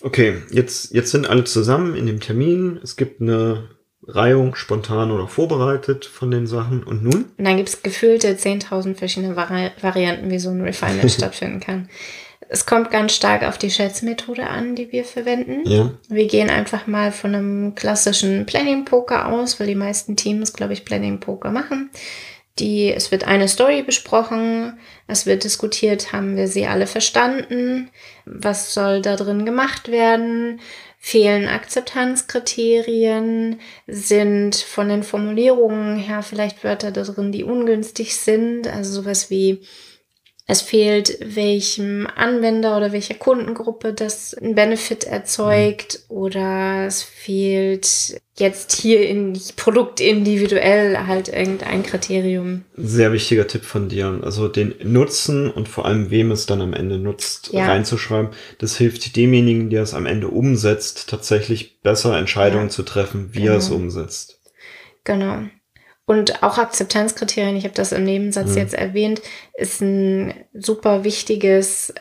Okay, 0.00 0.36
jetzt, 0.52 0.94
jetzt 0.94 1.10
sind 1.10 1.28
alle 1.28 1.42
zusammen 1.42 1.96
in 1.96 2.06
dem 2.06 2.20
Termin. 2.20 2.78
Es 2.84 2.96
gibt 2.96 3.20
eine 3.20 3.68
Reihung, 4.06 4.54
spontan 4.54 5.10
oder 5.10 5.26
vorbereitet 5.26 6.06
von 6.06 6.30
den 6.30 6.46
Sachen. 6.46 6.84
Und 6.84 7.02
nun? 7.02 7.26
Und 7.36 7.44
dann 7.44 7.56
gibt 7.56 7.68
es 7.68 7.82
gefühlte 7.82 8.32
10.000 8.32 8.94
verschiedene 8.94 9.34
Vari 9.34 9.70
Varianten, 9.80 10.30
wie 10.30 10.38
so 10.38 10.50
ein 10.50 10.60
Refinement 10.60 11.10
stattfinden 11.10 11.58
kann. 11.58 11.88
Es 12.48 12.66
kommt 12.66 12.90
ganz 12.90 13.14
stark 13.14 13.42
auf 13.42 13.58
die 13.58 13.70
Schätzmethode 13.70 14.46
an, 14.46 14.74
die 14.74 14.92
wir 14.92 15.04
verwenden. 15.04 15.68
Ja. 15.68 15.90
Wir 16.08 16.26
gehen 16.26 16.50
einfach 16.50 16.86
mal 16.86 17.12
von 17.12 17.34
einem 17.34 17.74
klassischen 17.74 18.46
Planning 18.46 18.84
Poker 18.84 19.26
aus, 19.26 19.60
weil 19.60 19.66
die 19.66 19.74
meisten 19.74 20.16
Teams, 20.16 20.52
glaube 20.52 20.72
ich, 20.72 20.84
Planning 20.84 21.20
Poker 21.20 21.50
machen. 21.50 21.90
Die, 22.58 22.92
es 22.92 23.12
wird 23.12 23.24
eine 23.24 23.48
Story 23.48 23.82
besprochen, 23.82 24.78
es 25.06 25.26
wird 25.26 25.44
diskutiert, 25.44 26.12
haben 26.12 26.36
wir 26.36 26.48
sie 26.48 26.66
alle 26.66 26.88
verstanden, 26.88 27.90
was 28.24 28.74
soll 28.74 29.00
da 29.00 29.16
drin 29.16 29.44
gemacht 29.44 29.92
werden, 29.92 30.60
fehlen 30.98 31.46
Akzeptanzkriterien, 31.46 33.60
sind 33.86 34.56
von 34.56 34.88
den 34.88 35.04
Formulierungen 35.04 35.98
her 35.98 36.22
vielleicht 36.22 36.64
Wörter 36.64 36.90
da 36.90 37.02
drin, 37.02 37.30
die 37.30 37.44
ungünstig 37.44 38.16
sind, 38.16 38.66
also 38.66 39.02
sowas 39.02 39.30
wie 39.30 39.60
es 40.50 40.62
fehlt 40.62 41.18
welchem 41.20 42.08
Anwender 42.16 42.78
oder 42.78 42.90
welcher 42.90 43.14
Kundengruppe 43.14 43.92
das 43.92 44.32
ein 44.32 44.54
Benefit 44.54 45.04
erzeugt 45.04 46.00
mhm. 46.08 46.16
oder 46.16 46.86
es 46.86 47.02
fehlt 47.02 48.18
jetzt 48.38 48.72
hier 48.72 49.06
in 49.06 49.38
Produkt 49.56 50.00
individuell 50.00 51.06
halt 51.06 51.28
irgendein 51.28 51.82
Kriterium. 51.82 52.64
Sehr 52.78 53.12
wichtiger 53.12 53.46
Tipp 53.46 53.64
von 53.64 53.90
dir. 53.90 54.20
Also 54.22 54.48
den 54.48 54.74
Nutzen 54.82 55.50
und 55.50 55.68
vor 55.68 55.84
allem 55.84 56.10
wem 56.10 56.30
es 56.30 56.46
dann 56.46 56.62
am 56.62 56.72
Ende 56.72 56.96
nutzt, 56.96 57.50
ja. 57.52 57.66
reinzuschreiben. 57.66 58.30
Das 58.58 58.78
hilft 58.78 59.16
demjenigen, 59.16 59.68
der 59.68 59.82
es 59.82 59.92
am 59.92 60.06
Ende 60.06 60.28
umsetzt, 60.28 61.10
tatsächlich 61.10 61.82
besser 61.82 62.16
Entscheidungen 62.16 62.68
ja. 62.68 62.70
zu 62.70 62.84
treffen, 62.84 63.34
wie 63.34 63.40
genau. 63.40 63.52
er 63.52 63.58
es 63.58 63.66
genau. 63.66 63.80
umsetzt. 63.82 64.40
Genau. 65.04 65.42
Und 66.08 66.42
auch 66.42 66.56
Akzeptanzkriterien, 66.56 67.54
ich 67.54 67.64
habe 67.64 67.74
das 67.74 67.92
im 67.92 68.04
Nebensatz 68.04 68.52
mhm. 68.52 68.56
jetzt 68.56 68.72
erwähnt, 68.72 69.20
ist 69.52 69.82
ein 69.82 70.32
super 70.54 71.04
wichtiges 71.04 71.92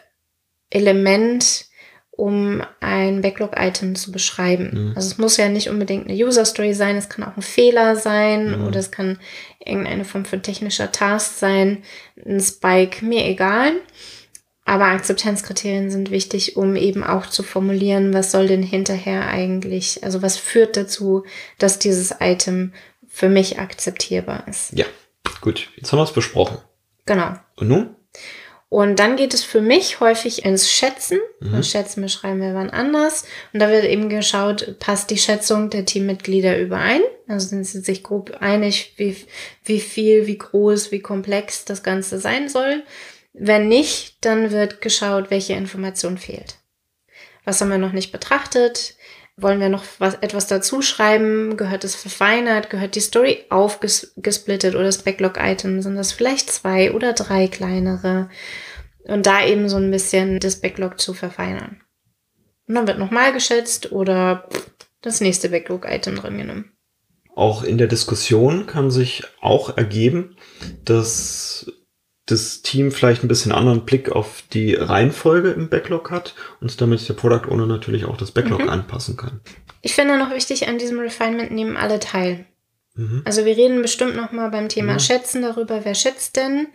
Element, 0.70 1.66
um 2.12 2.64
ein 2.80 3.20
Backlog-Item 3.22 3.96
zu 3.96 4.14
beschreiben. 4.14 4.70
Mhm. 4.72 4.94
Also 4.96 5.10
es 5.10 5.18
muss 5.18 5.36
ja 5.36 5.50
nicht 5.50 5.70
unbedingt 5.70 6.08
eine 6.08 6.16
User-Story 6.16 6.74
sein, 6.74 6.96
es 6.96 7.10
kann 7.10 7.26
auch 7.26 7.36
ein 7.36 7.42
Fehler 7.42 7.98
sein 7.98 8.58
mhm. 8.58 8.66
oder 8.66 8.80
es 8.80 8.92
kann 8.92 9.20
irgendeine 9.60 10.06
Form 10.06 10.24
von 10.24 10.42
technischer 10.42 10.94
Task 10.94 11.40
sein, 11.40 11.84
ein 12.26 12.40
Spike, 12.40 13.04
mir 13.04 13.26
egal. 13.26 13.74
Aber 14.64 14.86
Akzeptanzkriterien 14.86 15.90
sind 15.90 16.12
wichtig, 16.12 16.56
um 16.56 16.78
eben 16.78 17.04
auch 17.04 17.28
zu 17.28 17.44
formulieren, 17.44 18.14
was 18.14 18.32
soll 18.32 18.48
denn 18.48 18.64
hinterher 18.64 19.28
eigentlich, 19.28 20.04
also 20.04 20.22
was 20.22 20.38
führt 20.38 20.76
dazu, 20.78 21.24
dass 21.58 21.80
dieses 21.80 22.16
Item 22.22 22.74
für 23.18 23.30
mich 23.30 23.58
akzeptierbar 23.58 24.48
ist. 24.48 24.74
Ja, 24.74 24.86
gut. 25.42 25.70
Jetzt 25.76 25.92
haben 25.92 25.98
wir 25.98 26.04
es 26.04 26.14
besprochen. 26.14 26.60
Genau. 27.08 27.34
Und 27.56 27.68
nun? 27.68 27.96
Und 28.70 29.00
dann 29.00 29.16
geht 29.16 29.34
es 29.34 29.44
für 29.44 29.60
mich 29.60 30.00
häufig 30.02 30.46
ins 30.46 30.70
Schätzen. 30.70 31.18
Mhm. 31.40 31.64
Schätzen 31.64 32.04
beschreiben 32.04 32.42
wir 32.42 32.54
wann 32.54 32.70
anders. 32.70 33.26
Und 33.54 33.60
da 33.60 33.70
wird 33.70 33.86
eben 33.86 34.10
geschaut, 34.10 34.78
passt 34.78 35.10
die 35.10 35.18
Schätzung 35.18 35.72
der 35.72 35.86
Teammitglieder 35.86 36.60
überein? 36.60 37.02
Also 37.28 37.48
sind 37.48 37.64
sie 37.64 37.80
sich 37.80 38.04
grob 38.04 38.38
einig, 38.40 38.94
wie, 38.98 39.16
wie 39.66 39.80
viel, 39.80 40.28
wie 40.28 40.38
groß, 40.38 40.92
wie 40.92 41.00
komplex 41.00 41.66
das 41.66 41.82
Ganze 41.82 42.20
sein 42.20 42.50
soll. 42.50 42.84
Wenn 43.34 43.68
nicht, 43.68 44.18
dann 44.22 44.52
wird 44.52 44.80
geschaut, 44.82 45.32
welche 45.32 45.54
Information 45.54 46.20
fehlt. 46.20 46.58
Was 47.46 47.62
haben 47.62 47.72
wir 47.72 47.80
noch 47.80 47.94
nicht 47.94 48.12
betrachtet? 48.12 48.94
Wollen 49.40 49.60
wir 49.60 49.70
noch 49.70 49.84
was, 50.00 50.16
etwas 50.16 50.48
dazu 50.48 50.82
schreiben? 50.82 51.58
Gehört 51.58 51.84
es 51.84 51.96
verfeinert? 51.96 52.72
Gehört 52.72 52.96
die 52.96 53.02
Story 53.02 53.46
aufgesplittet 53.50 54.74
oder 54.74 54.86
das 54.86 55.04
Backlog-Item? 55.04 55.84
Sind 55.84 55.96
das 55.96 56.12
vielleicht 56.12 56.50
zwei 56.50 56.92
oder 56.92 57.14
drei 57.14 57.48
kleinere? 57.48 58.30
Und 59.04 59.28
da 59.28 59.46
eben 59.46 59.70
so 59.70 59.78
ein 59.78 59.92
bisschen 59.92 60.40
das 60.40 60.60
Backlog 60.60 61.00
zu 61.00 61.14
verfeinern. 61.14 61.82
Und 62.68 62.76
dann 62.76 62.88
wird 62.88 62.98
nochmal 62.98 63.32
geschätzt 63.32 63.92
oder 63.92 64.50
das 65.02 65.22
nächste 65.22 65.50
Backlog-Item 65.50 66.16
drin 66.16 66.38
genommen. 66.40 66.72
Auch 67.36 67.64
in 67.64 67.78
der 67.78 67.88
Diskussion 67.88 68.66
kann 68.66 68.90
sich 68.90 69.24
auch 69.40 69.78
ergeben, 69.78 70.36
dass 70.84 71.72
das 72.28 72.62
Team 72.62 72.92
vielleicht 72.92 73.24
ein 73.24 73.30
bisschen 73.30 73.52
anderen 73.52 73.86
Blick 73.86 74.12
auf 74.12 74.44
die 74.54 74.76
Reihenfolge 74.76 75.52
im 75.52 75.70
Backlog 75.70 76.12
hat 76.12 76.36
und 76.62 76.80
damit 76.80 77.08
der 77.08 77.14
Product 77.14 77.50
Owner 77.50 77.66
natürlich 77.66 78.06
auch 78.06 78.18
das 78.18 78.32
Backlog 78.32 78.64
mhm. 78.64 78.70
anpassen 78.70 79.16
kann. 79.18 79.40
Ich 79.82 79.96
finde 79.96 80.18
noch 80.18 80.32
wichtig, 80.32 80.68
an 80.68 80.78
diesem 80.78 81.00
Refinement 81.00 81.52
nehmen 81.52 81.78
alle 81.78 82.00
teil. 82.00 82.46
Mhm. 82.96 83.22
Also 83.24 83.46
wir 83.46 83.56
reden 83.56 83.82
bestimmt 83.82 84.18
noch 84.18 84.34
mal 84.34 84.50
beim 84.50 84.68
Thema 84.68 84.94
ja. 84.94 85.00
Schätzen 85.00 85.42
darüber, 85.42 85.86
wer 85.86 85.96
schätzt 85.96 86.36
denn. 86.36 86.68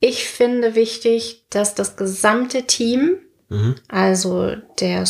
Ich 0.00 0.24
finde 0.24 0.74
wichtig, 0.74 1.44
dass 1.50 1.76
das 1.76 1.96
gesamte 1.96 2.64
Team, 2.66 3.18
mhm. 3.48 3.76
also 3.88 4.56
der 4.80 5.04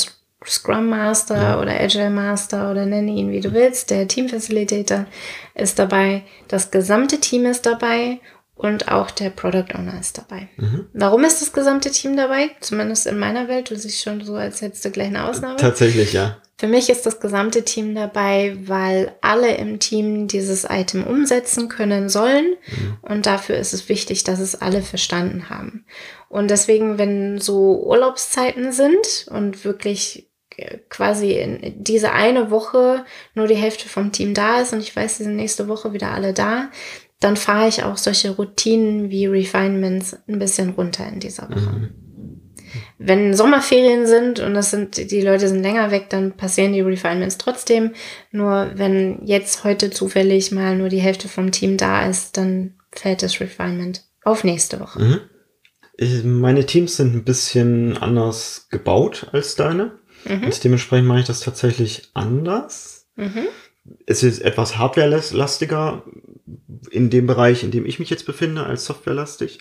Scrum 0.44 0.88
Master 0.90 1.36
ja. 1.36 1.60
oder 1.60 1.80
Agile 1.80 2.10
Master 2.10 2.70
oder 2.70 2.84
nenne 2.84 3.12
ihn 3.12 3.30
wie 3.30 3.40
du 3.40 3.54
willst, 3.54 3.90
der 3.90 4.08
Team 4.08 4.28
Facilitator 4.28 5.06
ist 5.54 5.78
dabei, 5.78 6.24
das 6.48 6.70
gesamte 6.70 7.18
Team 7.20 7.46
ist 7.46 7.64
dabei 7.64 8.20
und 8.60 8.88
auch 8.88 9.10
der 9.10 9.30
Product 9.30 9.74
Owner 9.74 9.98
ist 9.98 10.18
dabei. 10.18 10.48
Mhm. 10.58 10.86
Warum 10.92 11.24
ist 11.24 11.40
das 11.40 11.54
gesamte 11.54 11.90
Team 11.90 12.14
dabei? 12.14 12.50
Zumindest 12.60 13.06
in 13.06 13.18
meiner 13.18 13.48
Welt, 13.48 13.70
du 13.70 13.76
siehst 13.76 14.02
schon 14.02 14.22
so, 14.22 14.34
als 14.34 14.60
hättest 14.60 14.84
du 14.84 14.90
gleich 14.90 15.06
eine 15.06 15.26
Ausnahme. 15.26 15.56
Tatsächlich, 15.56 16.12
ja. 16.12 16.36
Für 16.58 16.66
mich 16.66 16.90
ist 16.90 17.06
das 17.06 17.20
gesamte 17.20 17.64
Team 17.64 17.94
dabei, 17.94 18.54
weil 18.66 19.14
alle 19.22 19.54
im 19.54 19.78
Team 19.78 20.28
dieses 20.28 20.66
Item 20.68 21.04
umsetzen 21.04 21.70
können 21.70 22.10
sollen. 22.10 22.54
Mhm. 22.66 22.98
Und 23.00 23.24
dafür 23.24 23.56
ist 23.56 23.72
es 23.72 23.88
wichtig, 23.88 24.24
dass 24.24 24.40
es 24.40 24.60
alle 24.60 24.82
verstanden 24.82 25.48
haben. 25.48 25.86
Und 26.28 26.50
deswegen, 26.50 26.98
wenn 26.98 27.38
so 27.38 27.82
Urlaubszeiten 27.82 28.72
sind 28.72 29.26
und 29.30 29.64
wirklich 29.64 30.28
äh, 30.56 30.76
quasi 30.90 31.32
in 31.32 31.82
diese 31.82 32.12
eine 32.12 32.50
Woche 32.50 33.06
nur 33.34 33.46
die 33.46 33.54
Hälfte 33.54 33.88
vom 33.88 34.12
Team 34.12 34.34
da 34.34 34.60
ist 34.60 34.74
und 34.74 34.80
ich 34.80 34.94
weiß, 34.94 35.16
die 35.16 35.22
sind 35.22 35.36
nächste 35.36 35.66
Woche 35.66 35.94
wieder 35.94 36.10
alle 36.10 36.34
da, 36.34 36.68
dann 37.20 37.36
fahre 37.36 37.68
ich 37.68 37.84
auch 37.84 37.96
solche 37.96 38.30
Routinen 38.30 39.10
wie 39.10 39.26
Refinements 39.26 40.16
ein 40.26 40.38
bisschen 40.38 40.70
runter 40.70 41.06
in 41.06 41.20
dieser 41.20 41.48
Woche. 41.50 41.70
Mhm. 41.70 41.90
Wenn 42.98 43.34
Sommerferien 43.34 44.06
sind 44.06 44.40
und 44.40 44.54
das 44.54 44.70
sind, 44.70 45.10
die 45.10 45.20
Leute 45.20 45.48
sind 45.48 45.62
länger 45.62 45.90
weg, 45.90 46.08
dann 46.10 46.36
passieren 46.36 46.72
die 46.72 46.80
Refinements 46.80 47.38
trotzdem. 47.38 47.92
Nur 48.30 48.72
wenn 48.74 49.24
jetzt 49.26 49.64
heute 49.64 49.90
zufällig 49.90 50.52
mal 50.52 50.76
nur 50.76 50.88
die 50.88 51.00
Hälfte 51.00 51.28
vom 51.28 51.50
Team 51.50 51.76
da 51.76 52.06
ist, 52.06 52.36
dann 52.36 52.74
fällt 52.92 53.22
das 53.22 53.40
Refinement 53.40 54.04
auf 54.22 54.44
nächste 54.44 54.80
Woche. 54.80 55.00
Mhm. 55.00 55.20
Ich, 55.96 56.24
meine 56.24 56.64
Teams 56.64 56.96
sind 56.96 57.14
ein 57.14 57.24
bisschen 57.24 57.96
anders 57.98 58.68
gebaut 58.70 59.28
als 59.32 59.56
deine. 59.56 59.98
Mhm. 60.24 60.44
Und 60.44 60.64
dementsprechend 60.64 61.08
mache 61.08 61.20
ich 61.20 61.26
das 61.26 61.40
tatsächlich 61.40 62.10
anders. 62.14 63.08
Mhm. 63.16 63.48
Es 64.06 64.22
ist 64.22 64.40
etwas 64.40 64.76
hardware-lastiger, 64.78 66.04
in 66.90 67.10
dem 67.10 67.26
Bereich, 67.26 67.62
in 67.62 67.70
dem 67.70 67.86
ich 67.86 67.98
mich 67.98 68.10
jetzt 68.10 68.26
befinde, 68.26 68.64
als 68.64 68.84
softwarelastig. 68.84 69.60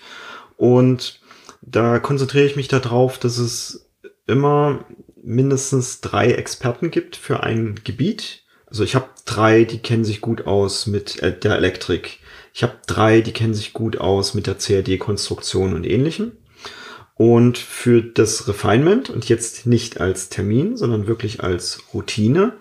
Und 0.56 1.20
da 1.62 1.98
konzentriere 1.98 2.46
ich 2.46 2.56
mich 2.56 2.68
darauf, 2.68 3.18
dass 3.18 3.38
es 3.38 3.88
immer 4.26 4.84
mindestens 5.22 6.00
drei 6.00 6.32
Experten 6.32 6.90
gibt 6.90 7.16
für 7.16 7.42
ein 7.42 7.80
Gebiet. 7.84 8.44
Also 8.66 8.84
ich 8.84 8.94
habe 8.94 9.08
drei, 9.26 9.64
die 9.64 9.78
kennen 9.78 10.04
sich 10.04 10.20
gut 10.20 10.46
aus 10.46 10.86
mit 10.86 11.20
der 11.20 11.56
Elektrik. 11.56 12.20
Ich 12.54 12.62
habe 12.62 12.74
drei, 12.86 13.20
die 13.20 13.32
kennen 13.32 13.54
sich 13.54 13.72
gut 13.72 13.98
aus 13.98 14.34
mit 14.34 14.46
der 14.46 14.54
CAD-Konstruktion 14.54 15.74
und 15.74 15.84
ähnlichem. 15.84 16.32
Und 17.20 17.58
für 17.58 18.00
das 18.00 18.48
Refinement, 18.48 19.10
und 19.10 19.28
jetzt 19.28 19.66
nicht 19.66 20.00
als 20.00 20.30
Termin, 20.30 20.78
sondern 20.78 21.06
wirklich 21.06 21.42
als 21.44 21.82
Routine, 21.92 22.54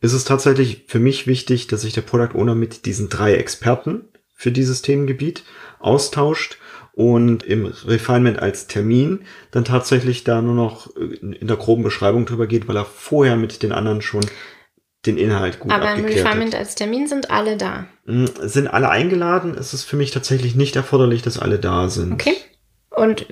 ist 0.00 0.12
es 0.12 0.24
tatsächlich 0.24 0.84
für 0.86 1.00
mich 1.00 1.26
wichtig, 1.26 1.66
dass 1.66 1.80
sich 1.80 1.92
der 1.92 2.02
Product 2.02 2.38
Owner 2.38 2.54
mit 2.54 2.86
diesen 2.86 3.08
drei 3.08 3.34
Experten 3.34 4.04
für 4.32 4.52
dieses 4.52 4.80
Themengebiet 4.82 5.42
austauscht 5.80 6.58
und 6.92 7.42
im 7.42 7.66
Refinement 7.66 8.38
als 8.38 8.68
Termin 8.68 9.22
dann 9.50 9.64
tatsächlich 9.64 10.22
da 10.22 10.40
nur 10.40 10.54
noch 10.54 10.94
in 10.94 11.48
der 11.48 11.56
groben 11.56 11.82
Beschreibung 11.82 12.26
drüber 12.26 12.46
geht, 12.46 12.68
weil 12.68 12.76
er 12.76 12.84
vorher 12.84 13.34
mit 13.34 13.64
den 13.64 13.72
anderen 13.72 14.02
schon 14.02 14.24
den 15.04 15.18
Inhalt 15.18 15.58
gut 15.58 15.72
Aber 15.72 15.92
im 15.94 16.04
Refinement 16.04 16.54
hat. 16.54 16.60
als 16.60 16.76
Termin 16.76 17.08
sind 17.08 17.32
alle 17.32 17.56
da. 17.56 17.88
Hm, 18.04 18.28
sind 18.42 18.68
alle 18.68 18.88
eingeladen? 18.88 19.56
Es 19.58 19.74
ist 19.74 19.82
für 19.82 19.96
mich 19.96 20.12
tatsächlich 20.12 20.54
nicht 20.54 20.76
erforderlich, 20.76 21.22
dass 21.22 21.40
alle 21.40 21.58
da 21.58 21.88
sind. 21.88 22.12
Okay. 22.12 22.36
Und 22.96 23.26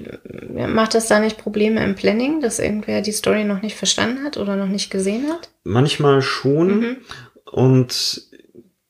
macht 0.52 0.94
das 0.94 1.08
da 1.08 1.20
nicht 1.20 1.38
Probleme 1.38 1.82
im 1.82 1.94
Planning, 1.94 2.42
dass 2.42 2.58
irgendwer 2.58 3.00
die 3.00 3.12
Story 3.12 3.44
noch 3.44 3.62
nicht 3.62 3.76
verstanden 3.76 4.22
hat 4.22 4.36
oder 4.36 4.56
noch 4.56 4.68
nicht 4.68 4.90
gesehen 4.90 5.30
hat? 5.30 5.48
Manchmal 5.62 6.20
schon. 6.20 6.80
Mhm. 6.80 6.96
Und 7.50 8.28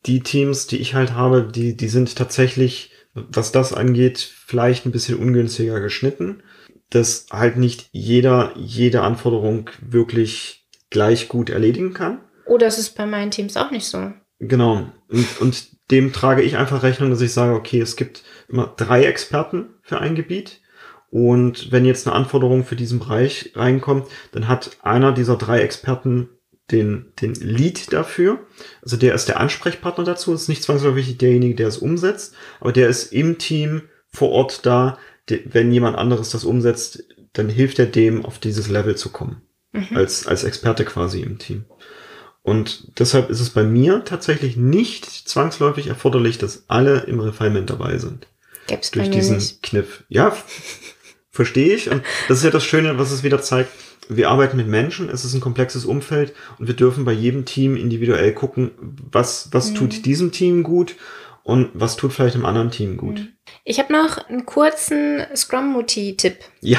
die 0.06 0.20
Teams, 0.20 0.66
die 0.66 0.78
ich 0.78 0.94
halt 0.94 1.14
habe, 1.14 1.44
die, 1.44 1.76
die 1.76 1.86
sind 1.86 2.16
tatsächlich, 2.16 2.90
was 3.14 3.52
das 3.52 3.72
angeht, 3.72 4.18
vielleicht 4.18 4.84
ein 4.84 4.90
bisschen 4.90 5.16
ungünstiger 5.16 5.78
geschnitten, 5.78 6.42
dass 6.90 7.26
halt 7.30 7.56
nicht 7.56 7.88
jeder 7.92 8.52
jede 8.56 9.02
Anforderung 9.02 9.70
wirklich 9.80 10.66
gleich 10.90 11.28
gut 11.28 11.50
erledigen 11.50 11.94
kann. 11.94 12.18
Oh, 12.46 12.58
das 12.58 12.80
ist 12.80 12.96
bei 12.96 13.06
meinen 13.06 13.30
Teams 13.30 13.56
auch 13.56 13.70
nicht 13.70 13.86
so. 13.86 14.12
Genau. 14.40 14.88
Und, 15.08 15.40
und 15.40 15.90
dem 15.92 16.12
trage 16.12 16.42
ich 16.42 16.56
einfach 16.56 16.82
Rechnung, 16.82 17.10
dass 17.10 17.20
ich 17.20 17.32
sage, 17.32 17.54
okay, 17.54 17.80
es 17.80 17.94
gibt 17.94 18.24
immer 18.48 18.74
drei 18.76 19.04
Experten 19.04 19.66
für 19.82 20.00
ein 20.00 20.16
Gebiet 20.16 20.62
und 21.14 21.70
wenn 21.70 21.84
jetzt 21.84 22.08
eine 22.08 22.16
Anforderung 22.16 22.64
für 22.64 22.74
diesen 22.74 22.98
Bereich 22.98 23.52
reinkommt, 23.54 24.08
dann 24.32 24.48
hat 24.48 24.78
einer 24.82 25.12
dieser 25.12 25.36
drei 25.36 25.60
Experten 25.60 26.28
den, 26.72 27.12
den 27.22 27.34
Lead 27.34 27.92
dafür. 27.92 28.40
Also 28.82 28.96
der 28.96 29.14
ist 29.14 29.28
der 29.28 29.38
Ansprechpartner 29.38 30.02
dazu, 30.02 30.34
ist 30.34 30.48
nicht 30.48 30.64
zwangsläufig 30.64 31.16
derjenige, 31.16 31.54
der 31.54 31.68
es 31.68 31.78
umsetzt, 31.78 32.34
aber 32.58 32.72
der 32.72 32.88
ist 32.88 33.12
im 33.12 33.38
Team 33.38 33.82
vor 34.08 34.30
Ort 34.30 34.66
da. 34.66 34.98
Wenn 35.28 35.70
jemand 35.70 35.96
anderes 35.96 36.30
das 36.30 36.42
umsetzt, 36.42 37.04
dann 37.32 37.48
hilft 37.48 37.78
er 37.78 37.86
dem, 37.86 38.24
auf 38.24 38.40
dieses 38.40 38.66
Level 38.68 38.96
zu 38.96 39.10
kommen. 39.10 39.40
Mhm. 39.70 39.96
Als, 39.96 40.26
als 40.26 40.42
Experte 40.42 40.84
quasi 40.84 41.20
im 41.20 41.38
Team. 41.38 41.64
Und 42.42 42.98
deshalb 42.98 43.30
ist 43.30 43.38
es 43.38 43.50
bei 43.50 43.62
mir 43.62 44.04
tatsächlich 44.04 44.56
nicht 44.56 45.04
zwangsläufig 45.04 45.86
erforderlich, 45.86 46.38
dass 46.38 46.64
alle 46.66 47.02
im 47.02 47.20
Refinement 47.20 47.70
dabei 47.70 47.98
sind. 47.98 48.26
Gibt's 48.66 48.90
durch 48.90 49.10
diesen 49.10 49.36
nicht. 49.36 49.62
Kniff. 49.62 50.04
Ja, 50.08 50.36
Verstehe 51.34 51.74
ich. 51.74 51.90
Und 51.90 52.04
das 52.28 52.38
ist 52.38 52.44
ja 52.44 52.50
das 52.52 52.64
Schöne, 52.64 52.96
was 52.96 53.10
es 53.10 53.24
wieder 53.24 53.42
zeigt. 53.42 53.72
Wir 54.08 54.30
arbeiten 54.30 54.56
mit 54.56 54.68
Menschen, 54.68 55.08
es 55.08 55.24
ist 55.24 55.34
ein 55.34 55.40
komplexes 55.40 55.84
Umfeld 55.84 56.32
und 56.60 56.68
wir 56.68 56.76
dürfen 56.76 57.04
bei 57.04 57.10
jedem 57.10 57.44
Team 57.44 57.74
individuell 57.74 58.32
gucken, 58.32 58.70
was, 59.10 59.48
was 59.50 59.72
mhm. 59.72 59.74
tut 59.74 60.06
diesem 60.06 60.30
Team 60.30 60.62
gut 60.62 60.94
und 61.42 61.70
was 61.74 61.96
tut 61.96 62.12
vielleicht 62.12 62.36
dem 62.36 62.46
anderen 62.46 62.70
Team 62.70 62.96
gut. 62.96 63.18
Mhm. 63.18 63.28
Ich 63.64 63.80
habe 63.80 63.92
noch 63.92 64.18
einen 64.28 64.46
kurzen 64.46 65.26
Scrum-Mutti-Tipp. 65.34 66.36
Ja. 66.60 66.78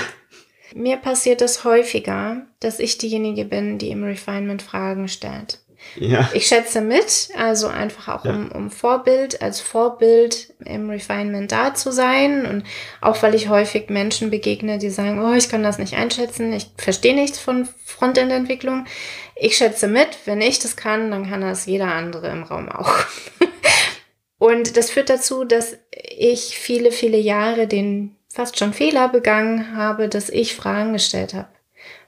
Mir 0.74 0.98
passiert 0.98 1.42
es 1.42 1.66
häufiger, 1.66 2.46
dass 2.62 2.80
ich 2.80 2.98
diejenige 2.98 3.44
bin, 3.44 3.78
die 3.78 3.90
im 3.90 4.06
Refinement 4.06 4.62
Fragen 4.62 5.10
stellt. 5.10 5.60
Ja. 5.96 6.30
Ich 6.34 6.48
schätze 6.48 6.82
mit, 6.82 7.30
also 7.38 7.68
einfach 7.68 8.08
auch 8.08 8.26
ja. 8.26 8.32
um, 8.32 8.52
um 8.52 8.72
Vorbild, 8.72 9.42
als 9.42 9.60
Vorbild 9.62 10.54
im 10.66 10.90
Refinement 10.90 11.52
da 11.52 11.74
zu 11.74 11.92
sein 11.92 12.46
und 12.46 12.64
auch 13.02 13.22
weil 13.24 13.36
ich 13.36 13.50
häufig 13.50 13.90
Menschen 13.90 14.30
begegne, 14.30 14.78
die 14.78 14.90
sagen, 14.90 15.24
oh, 15.24 15.34
ich 15.34 15.50
kann 15.50 15.64
das 15.64 15.78
nicht 15.78 15.96
einschätzen, 15.96 16.52
ich 16.54 16.68
verstehe 16.78 17.16
nichts 17.16 17.40
von 17.40 17.68
Frontend-Entwicklung. 17.86 18.86
Ich 19.36 19.58
schätze 19.58 19.88
mit, 19.88 20.08
wenn 20.26 20.42
ich 20.42 20.60
das 20.60 20.76
kann, 20.76 21.12
dann 21.12 21.30
kann 21.30 21.42
das 21.42 21.66
jeder 21.66 21.88
andere 21.94 22.30
im 22.30 22.44
Raum 22.44 22.70
auch. 22.70 22.94
und 24.38 24.78
das 24.78 24.90
führt 24.90 25.10
dazu, 25.10 25.44
dass 25.44 25.78
ich 25.92 26.58
viele, 26.58 26.92
viele 26.92 27.18
Jahre 27.18 27.68
den 27.68 28.16
fast 28.34 28.60
schon 28.60 28.74
Fehler 28.74 29.08
begangen 29.08 29.78
habe, 29.78 30.10
dass 30.10 30.30
ich 30.30 30.56
Fragen 30.56 30.94
gestellt 30.94 31.34
habe. 31.34 31.48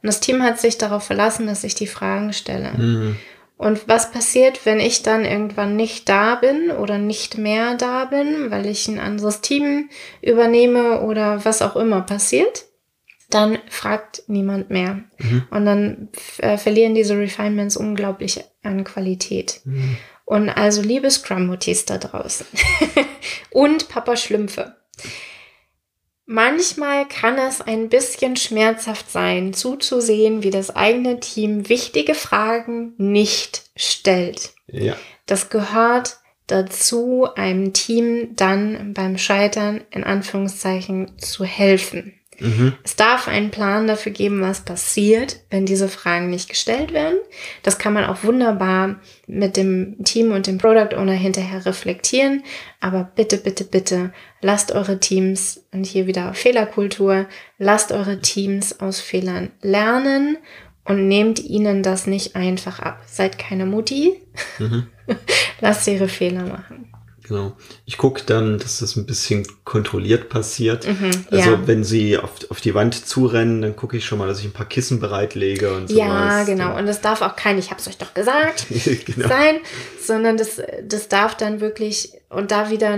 Und 0.01 0.07
das 0.07 0.19
Team 0.19 0.43
hat 0.43 0.59
sich 0.59 0.77
darauf 0.77 1.03
verlassen, 1.03 1.47
dass 1.47 1.63
ich 1.63 1.75
die 1.75 1.87
Fragen 1.87 2.33
stelle. 2.33 2.71
Mhm. 2.71 3.17
Und 3.57 3.87
was 3.87 4.11
passiert, 4.11 4.65
wenn 4.65 4.79
ich 4.79 5.01
dann 5.01 5.25
irgendwann 5.25 5.75
nicht 5.75 6.07
da 6.07 6.35
bin 6.35 6.69
oder 6.69 6.99
nicht 6.99 7.37
mehr 7.39 7.75
da 7.75 8.05
bin, 8.05 8.51
weil 8.51 8.67
ich 8.67 8.87
ein 8.87 8.99
anderes 8.99 9.41
Team 9.41 9.89
übernehme 10.21 11.01
oder 11.01 11.43
was 11.43 11.63
auch 11.63 11.75
immer 11.75 12.01
passiert? 12.01 12.65
Dann 13.29 13.57
fragt 13.67 14.23
niemand 14.27 14.69
mehr. 14.69 15.03
Mhm. 15.17 15.47
Und 15.49 15.65
dann 15.65 16.09
äh, 16.37 16.57
verlieren 16.57 16.93
diese 16.93 17.17
Refinements 17.17 17.75
unglaublich 17.75 18.43
an 18.61 18.83
Qualität. 18.83 19.61
Mhm. 19.65 19.97
Und 20.23 20.49
also 20.49 20.81
liebe 20.81 21.09
Scrum-Mutis 21.09 21.85
da 21.85 21.97
draußen 21.97 22.45
und 23.49 23.89
Papa 23.89 24.15
Schlümpfe. 24.15 24.75
Manchmal 26.29 27.07
kann 27.07 27.37
es 27.37 27.61
ein 27.61 27.87
bisschen 27.87 28.35
schmerzhaft 28.35 29.09
sein, 29.09 29.53
zuzusehen, 29.53 30.43
wie 30.43 30.49
das 30.49 30.75
eigene 30.75 31.21
Team 31.21 31.69
wichtige 31.69 32.15
Fragen 32.15 32.93
nicht 32.97 33.63
stellt. 33.77 34.51
Ja. 34.67 34.97
Das 35.25 35.49
gehört 35.49 36.17
dazu, 36.47 37.29
einem 37.35 37.71
Team 37.71 38.35
dann 38.35 38.93
beim 38.93 39.17
Scheitern 39.17 39.85
in 39.89 40.03
Anführungszeichen 40.03 41.17
zu 41.17 41.45
helfen. 41.45 42.16
Mhm. 42.39 42.73
Es 42.83 42.95
darf 42.95 43.27
einen 43.27 43.51
Plan 43.51 43.87
dafür 43.87 44.11
geben, 44.11 44.41
was 44.41 44.61
passiert, 44.61 45.39
wenn 45.49 45.65
diese 45.65 45.89
Fragen 45.89 46.29
nicht 46.29 46.49
gestellt 46.49 46.93
werden. 46.93 47.17
Das 47.63 47.79
kann 47.79 47.93
man 47.93 48.05
auch 48.05 48.23
wunderbar 48.23 48.99
mit 49.25 49.57
dem 49.57 50.03
Team 50.03 50.31
und 50.31 50.47
dem 50.47 50.57
Product 50.57 50.95
Owner 50.95 51.13
hinterher 51.13 51.65
reflektieren. 51.65 52.43
Aber 52.79 53.11
bitte, 53.15 53.37
bitte, 53.37 53.63
bitte, 53.63 54.13
lasst 54.41 54.71
eure 54.71 54.99
Teams, 54.99 55.63
und 55.71 55.85
hier 55.85 56.07
wieder 56.07 56.33
Fehlerkultur, 56.33 57.27
lasst 57.57 57.91
eure 57.91 58.19
Teams 58.19 58.79
aus 58.79 58.99
Fehlern 58.99 59.51
lernen 59.61 60.37
und 60.83 61.07
nehmt 61.07 61.39
ihnen 61.43 61.83
das 61.83 62.07
nicht 62.07 62.35
einfach 62.35 62.79
ab. 62.79 63.01
Seid 63.05 63.37
keine 63.37 63.65
Mutti. 63.65 64.21
Mhm. 64.59 64.87
lasst 65.59 65.87
ihre 65.87 66.07
Fehler 66.07 66.43
machen. 66.43 66.91
Genau. 67.27 67.53
Ich 67.85 67.97
gucke 67.97 68.23
dann, 68.25 68.57
dass 68.57 68.79
das 68.79 68.95
ein 68.95 69.05
bisschen 69.05 69.45
kontrolliert 69.65 70.29
passiert. 70.29 70.87
Mhm, 70.87 71.11
also 71.29 71.51
ja. 71.51 71.67
wenn 71.67 71.83
sie 71.83 72.17
auf, 72.17 72.31
auf 72.49 72.61
die 72.61 72.73
Wand 72.73 72.93
zurennen, 72.93 73.61
dann 73.61 73.75
gucke 73.75 73.97
ich 73.97 74.05
schon 74.05 74.17
mal, 74.17 74.27
dass 74.27 74.39
ich 74.39 74.45
ein 74.45 74.53
paar 74.53 74.67
Kissen 74.67 74.99
bereitlege 74.99 75.73
und 75.73 75.89
so. 75.89 75.97
Ja, 75.97 76.43
genau. 76.43 76.77
Und 76.77 76.85
das 76.85 77.01
darf 77.01 77.21
auch 77.21 77.35
kein, 77.35 77.57
ich 77.57 77.69
hab's 77.69 77.87
euch 77.87 77.97
doch 77.97 78.13
gesagt, 78.13 78.67
genau. 79.05 79.27
sein, 79.27 79.59
sondern 80.01 80.37
das, 80.37 80.61
das 80.83 81.09
darf 81.09 81.35
dann 81.35 81.59
wirklich 81.59 82.13
und 82.29 82.51
da 82.51 82.69
wieder 82.69 82.97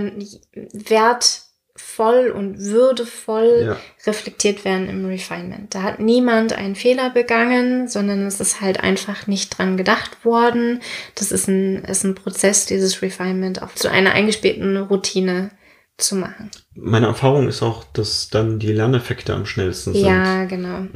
Wert 0.72 1.42
voll 1.80 2.30
und 2.30 2.58
würdevoll 2.58 3.62
ja. 3.66 3.76
reflektiert 4.06 4.64
werden 4.64 4.88
im 4.88 5.04
Refinement. 5.06 5.74
Da 5.74 5.82
hat 5.82 6.00
niemand 6.00 6.52
einen 6.52 6.74
Fehler 6.74 7.10
begangen, 7.10 7.88
sondern 7.88 8.26
es 8.26 8.40
ist 8.40 8.60
halt 8.60 8.80
einfach 8.80 9.26
nicht 9.26 9.58
dran 9.58 9.76
gedacht 9.76 10.24
worden. 10.24 10.80
Das 11.14 11.32
ist 11.32 11.48
ein, 11.48 11.84
ist 11.84 12.04
ein 12.04 12.14
Prozess, 12.14 12.66
dieses 12.66 13.02
Refinement 13.02 13.62
auch 13.62 13.74
zu 13.74 13.90
einer 13.90 14.12
eingespielten 14.12 14.76
Routine 14.76 15.50
zu 16.00 16.16
machen. 16.16 16.50
Meine 16.74 17.06
Erfahrung 17.06 17.48
ist 17.48 17.62
auch, 17.62 17.84
dass 17.92 18.28
dann 18.30 18.58
die 18.58 18.72
Lerneffekte 18.72 19.34
am 19.34 19.46
schnellsten 19.46 19.92
sind. 19.92 20.04
Ja, 20.04 20.44
genau. 20.44 20.86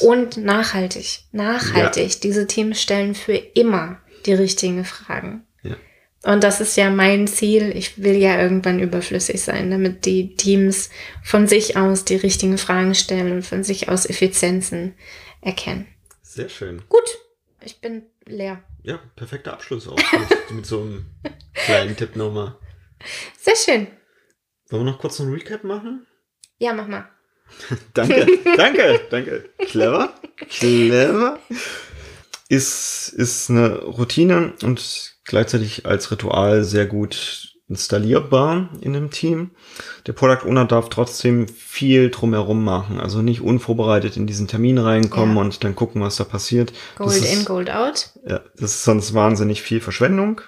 Und, 0.00 0.36
nachhaltig. 0.38 1.20
Nachhaltig. 1.32 2.14
Ja. 2.14 2.20
Diese 2.22 2.46
Teams 2.46 2.80
stellen 2.80 3.14
für 3.14 3.34
immer 3.34 3.98
die 4.26 4.34
richtigen 4.34 4.84
Fragen. 4.84 5.44
Und 6.22 6.44
das 6.44 6.60
ist 6.60 6.76
ja 6.76 6.90
mein 6.90 7.26
Ziel. 7.26 7.74
Ich 7.74 8.02
will 8.02 8.16
ja 8.16 8.40
irgendwann 8.40 8.78
überflüssig 8.78 9.40
sein, 9.40 9.70
damit 9.70 10.04
die 10.04 10.36
Teams 10.36 10.90
von 11.22 11.46
sich 11.46 11.76
aus 11.76 12.04
die 12.04 12.16
richtigen 12.16 12.58
Fragen 12.58 12.94
stellen 12.94 13.32
und 13.32 13.42
von 13.42 13.64
sich 13.64 13.88
aus 13.88 14.04
Effizienzen 14.04 14.94
erkennen. 15.40 15.86
Sehr 16.22 16.50
schön. 16.50 16.82
Gut, 16.88 17.18
ich 17.64 17.80
bin 17.80 18.02
leer. 18.26 18.62
Ja, 18.82 19.00
perfekter 19.16 19.54
Abschluss 19.54 19.88
auch 19.88 19.96
mit, 19.96 20.50
mit 20.50 20.66
so 20.66 20.82
einem 20.82 21.06
kleinen 21.54 21.96
Tipp 21.96 22.16
nochmal. 22.16 22.56
Sehr 23.38 23.56
schön. 23.56 23.86
Wollen 24.68 24.84
wir 24.84 24.92
noch 24.92 24.98
kurz 24.98 25.20
einen 25.20 25.32
Recap 25.32 25.64
machen? 25.64 26.06
Ja, 26.58 26.74
mach 26.74 26.86
mal. 26.86 27.08
danke, 27.94 28.26
danke, 28.56 29.00
danke. 29.10 29.50
Clever, 29.58 30.14
clever. 30.48 31.38
Ist, 32.48 33.08
ist 33.08 33.50
eine 33.50 33.80
Routine 33.82 34.54
und 34.62 35.16
gleichzeitig 35.30 35.86
als 35.86 36.10
Ritual 36.10 36.64
sehr 36.64 36.86
gut 36.86 37.50
installierbar 37.70 38.68
in 38.80 38.96
einem 38.96 39.10
Team. 39.10 39.52
Der 40.06 40.12
Product 40.12 40.44
Owner 40.46 40.64
darf 40.64 40.88
trotzdem 40.88 41.46
viel 41.46 42.10
drumherum 42.10 42.64
machen, 42.64 43.00
also 43.00 43.22
nicht 43.22 43.40
unvorbereitet 43.40 44.16
in 44.16 44.26
diesen 44.26 44.48
Termin 44.48 44.76
reinkommen 44.78 45.36
ja. 45.36 45.42
und 45.42 45.62
dann 45.62 45.76
gucken, 45.76 46.02
was 46.02 46.16
da 46.16 46.24
passiert. 46.24 46.72
Gold 46.96 47.16
ist, 47.16 47.32
in, 47.32 47.44
Gold 47.44 47.70
out. 47.70 48.10
Ja, 48.28 48.40
das 48.56 48.72
ist 48.72 48.84
sonst 48.84 49.14
wahnsinnig 49.14 49.62
viel 49.62 49.80
Verschwendung. 49.80 50.40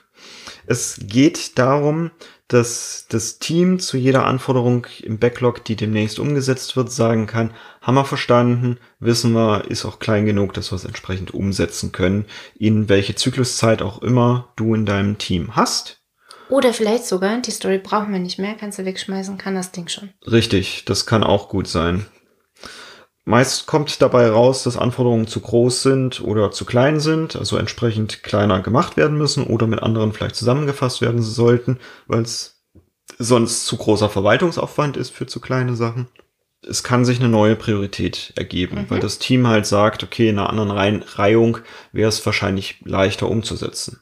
Es 0.67 0.99
geht 1.01 1.59
darum, 1.59 2.11
dass 2.53 3.07
das 3.09 3.39
Team 3.39 3.79
zu 3.79 3.97
jeder 3.97 4.27
Anforderung 4.27 4.87
im 5.03 5.19
Backlog, 5.19 5.65
die 5.65 5.77
demnächst 5.77 6.19
umgesetzt 6.19 6.77
wird, 6.77 6.93
sagen 6.93 7.27
kann, 7.27 7.53
haben 7.81 7.95
wir 7.95 8.05
verstanden, 8.05 8.79
wissen 9.01 9.33
wir, 9.33 9.65
ist 9.71 9.85
auch 9.85 9.99
klein 9.99 10.27
genug, 10.27 10.53
dass 10.53 10.71
wir 10.71 10.77
es 10.77 10.85
entsprechend 10.85 11.33
umsetzen 11.33 11.93
können, 11.93 12.27
in 12.59 12.89
welche 12.89 13.15
Zykluszeit 13.15 13.81
auch 13.81 14.03
immer 14.03 14.53
du 14.57 14.75
in 14.75 14.87
deinem 14.87 15.19
Team 15.19 15.57
hast. 15.57 16.03
Oder 16.49 16.75
vielleicht 16.75 17.07
sogar, 17.07 17.41
die 17.41 17.51
Story 17.51 17.79
brauchen 17.79 18.13
wir 18.13 18.21
nicht 18.21 18.39
mehr, 18.39 18.55
kannst 18.55 18.79
du 18.79 18.85
wegschmeißen, 18.85 19.39
kann 19.39 19.55
das 19.55 19.73
Ding 19.73 19.89
schon. 19.89 20.11
Richtig, 20.31 20.85
das 20.85 21.07
kann 21.07 21.25
auch 21.25 21.49
gut 21.49 21.67
sein. 21.67 22.07
Meist 23.25 23.67
kommt 23.67 24.03
dabei 24.03 24.29
raus, 24.29 24.65
dass 24.65 24.77
Anforderungen 24.77 25.29
zu 25.29 25.41
groß 25.41 25.83
sind 25.83 26.21
oder 26.23 26.51
zu 26.51 26.65
klein 26.65 26.99
sind, 26.99 27.37
also 27.37 27.57
entsprechend 27.57 28.25
kleiner 28.25 28.61
gemacht 28.61 28.97
werden 28.97 29.17
müssen 29.17 29.47
oder 29.47 29.69
mit 29.69 29.81
anderen 29.81 30.13
vielleicht 30.13 30.35
zusammengefasst 30.35 31.01
werden 31.01 31.23
sollten, 31.23 31.79
weil 32.09 32.23
es 32.23 32.65
sonst 33.19 33.67
zu 33.67 33.77
großer 33.77 34.09
Verwaltungsaufwand 34.09 34.97
ist 34.97 35.11
für 35.11 35.27
zu 35.27 35.41
kleine 35.41 35.77
Sachen. 35.77 36.09
Es 36.67 36.83
kann 36.83 37.05
sich 37.05 37.21
eine 37.21 37.29
neue 37.29 37.55
Priorität 37.55 38.33
ergeben, 38.37 38.83
mhm. 38.83 38.91
weil 38.91 39.01
das 39.01 39.19
Team 39.19 39.47
halt 39.47 39.67
sagt, 39.67 40.03
okay, 40.03 40.29
in 40.29 40.39
einer 40.39 40.51
anderen 40.51 40.71
Reih 40.71 41.01
Reihung 41.15 41.59
wäre 41.93 42.09
es 42.09 42.25
wahrscheinlich 42.27 42.81
leichter 42.85 43.29
umzusetzen. 43.29 44.01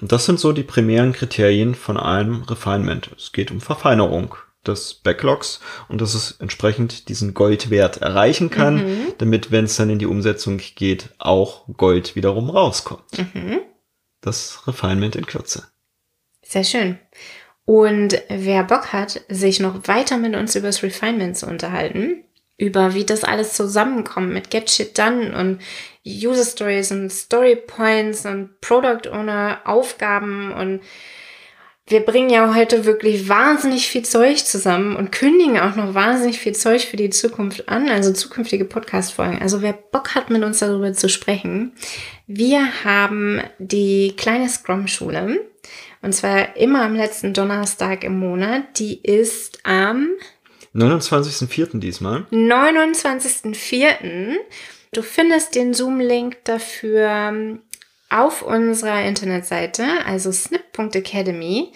Und 0.00 0.12
das 0.12 0.26
sind 0.26 0.38
so 0.38 0.52
die 0.52 0.62
primären 0.62 1.12
Kriterien 1.12 1.74
von 1.74 1.96
einem 1.96 2.42
Refinement. 2.42 3.10
Es 3.16 3.32
geht 3.32 3.50
um 3.50 3.60
Verfeinerung 3.60 4.34
des 4.66 4.94
Backlogs 4.94 5.60
und 5.88 6.00
dass 6.00 6.14
es 6.14 6.32
entsprechend 6.32 7.08
diesen 7.08 7.34
Goldwert 7.34 7.98
erreichen 7.98 8.50
kann, 8.50 8.76
mhm. 8.76 9.14
damit, 9.18 9.50
wenn 9.50 9.64
es 9.64 9.76
dann 9.76 9.90
in 9.90 9.98
die 9.98 10.06
Umsetzung 10.06 10.60
geht, 10.74 11.10
auch 11.18 11.66
Gold 11.76 12.16
wiederum 12.16 12.50
rauskommt. 12.50 13.04
Mhm. 13.16 13.60
Das 14.20 14.66
Refinement 14.66 15.16
in 15.16 15.26
Kürze. 15.26 15.68
Sehr 16.42 16.64
schön. 16.64 16.98
Und 17.64 18.20
wer 18.28 18.64
Bock 18.64 18.92
hat, 18.92 19.22
sich 19.28 19.60
noch 19.60 19.86
weiter 19.86 20.18
mit 20.18 20.34
uns 20.34 20.56
über 20.56 20.66
das 20.66 20.82
Refinement 20.82 21.36
zu 21.36 21.46
unterhalten, 21.46 22.24
über 22.56 22.94
wie 22.94 23.04
das 23.04 23.24
alles 23.24 23.54
zusammenkommt 23.54 24.32
mit 24.32 24.50
Get 24.50 24.70
Shit 24.70 24.98
Done 24.98 25.34
und 25.38 25.60
User 26.04 26.44
Stories 26.44 26.90
und 26.90 27.10
Story 27.10 27.56
Points 27.56 28.26
und 28.26 28.60
Product 28.60 29.08
Owner 29.10 29.60
Aufgaben 29.64 30.52
und 30.52 30.80
wir 31.90 32.00
bringen 32.00 32.30
ja 32.30 32.54
heute 32.54 32.84
wirklich 32.84 33.28
wahnsinnig 33.28 33.88
viel 33.88 34.04
Zeug 34.04 34.38
zusammen 34.38 34.96
und 34.96 35.10
kündigen 35.10 35.58
auch 35.58 35.74
noch 35.74 35.94
wahnsinnig 35.94 36.38
viel 36.38 36.54
Zeug 36.54 36.86
für 36.86 36.96
die 36.96 37.10
Zukunft 37.10 37.68
an, 37.68 37.88
also 37.88 38.12
zukünftige 38.12 38.64
Podcast-Folgen. 38.64 39.42
Also 39.42 39.60
wer 39.60 39.72
Bock 39.72 40.14
hat, 40.14 40.30
mit 40.30 40.44
uns 40.44 40.60
darüber 40.60 40.92
zu 40.92 41.08
sprechen, 41.08 41.72
wir 42.28 42.84
haben 42.84 43.42
die 43.58 44.14
kleine 44.16 44.48
Scrum-Schule 44.48 45.44
und 46.02 46.14
zwar 46.14 46.56
immer 46.56 46.82
am 46.82 46.94
letzten 46.94 47.34
Donnerstag 47.34 48.04
im 48.04 48.18
Monat. 48.18 48.78
Die 48.78 49.02
ist 49.02 49.58
am 49.64 50.10
29.04. 50.74 51.80
diesmal. 51.80 52.26
29.04. 52.30 54.36
Du 54.92 55.02
findest 55.02 55.56
den 55.56 55.74
Zoom-Link 55.74 56.38
dafür 56.44 57.58
auf 58.10 58.42
unserer 58.42 59.04
Internetseite, 59.04 59.84
also 60.04 60.32
snip.academy, 60.32 61.72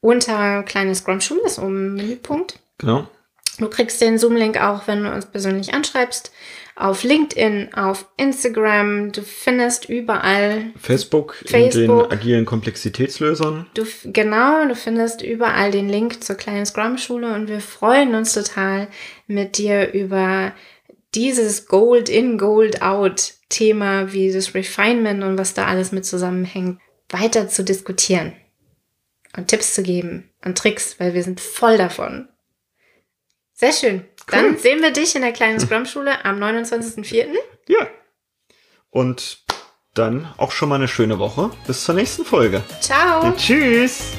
unter 0.00 0.62
kleine 0.62 0.94
Scrum-Schule, 0.94 1.42
ist 1.46 1.58
oben 1.58 1.94
Menüpunkt. 1.94 2.60
Genau. 2.78 3.08
Du 3.58 3.68
kriegst 3.68 4.00
den 4.00 4.18
Zoom-Link 4.18 4.60
auch, 4.60 4.86
wenn 4.86 5.02
du 5.02 5.12
uns 5.12 5.26
persönlich 5.26 5.74
anschreibst. 5.74 6.32
Auf 6.76 7.02
LinkedIn, 7.02 7.74
auf 7.74 8.06
Instagram, 8.16 9.10
du 9.10 9.22
findest 9.22 9.88
überall. 9.88 10.66
Facebook, 10.78 11.34
Facebook 11.44 11.74
in 11.74 11.88
den 11.88 12.12
agilen 12.12 12.44
Komplexitätslösern. 12.44 13.66
Du, 13.74 13.84
genau, 14.04 14.64
du 14.68 14.76
findest 14.76 15.22
überall 15.22 15.72
den 15.72 15.88
Link 15.88 16.22
zur 16.22 16.36
kleinen 16.36 16.66
Scrum-Schule 16.66 17.34
und 17.34 17.48
wir 17.48 17.60
freuen 17.60 18.14
uns 18.14 18.32
total, 18.32 18.86
mit 19.26 19.58
dir 19.58 19.92
über 19.92 20.52
dieses 21.14 21.66
Gold 21.66 22.08
in, 22.08 22.38
Gold 22.38 22.82
out 22.82 23.34
Thema 23.48 24.12
wie 24.12 24.32
das 24.32 24.54
Refinement 24.54 25.22
und 25.22 25.38
was 25.38 25.54
da 25.54 25.66
alles 25.66 25.92
mit 25.92 26.04
zusammenhängt, 26.04 26.80
weiter 27.08 27.48
zu 27.48 27.64
diskutieren 27.64 28.34
und 29.36 29.48
Tipps 29.48 29.74
zu 29.74 29.82
geben 29.82 30.30
und 30.44 30.58
Tricks, 30.58 31.00
weil 31.00 31.14
wir 31.14 31.22
sind 31.22 31.40
voll 31.40 31.78
davon. 31.78 32.28
Sehr 33.54 33.72
schön. 33.72 34.00
Cool. 34.00 34.06
Dann 34.30 34.58
sehen 34.58 34.82
wir 34.82 34.92
dich 34.92 35.16
in 35.16 35.22
der 35.22 35.32
kleinen 35.32 35.58
Scrum-Schule 35.58 36.24
am 36.24 36.40
29.04. 36.40 37.34
Ja. 37.66 37.88
Und 38.90 39.44
dann 39.94 40.32
auch 40.36 40.52
schon 40.52 40.68
mal 40.68 40.76
eine 40.76 40.88
schöne 40.88 41.18
Woche. 41.18 41.50
Bis 41.66 41.84
zur 41.84 41.96
nächsten 41.96 42.24
Folge. 42.24 42.62
Ciao. 42.80 43.24
Und 43.24 43.36
tschüss. 43.36 44.12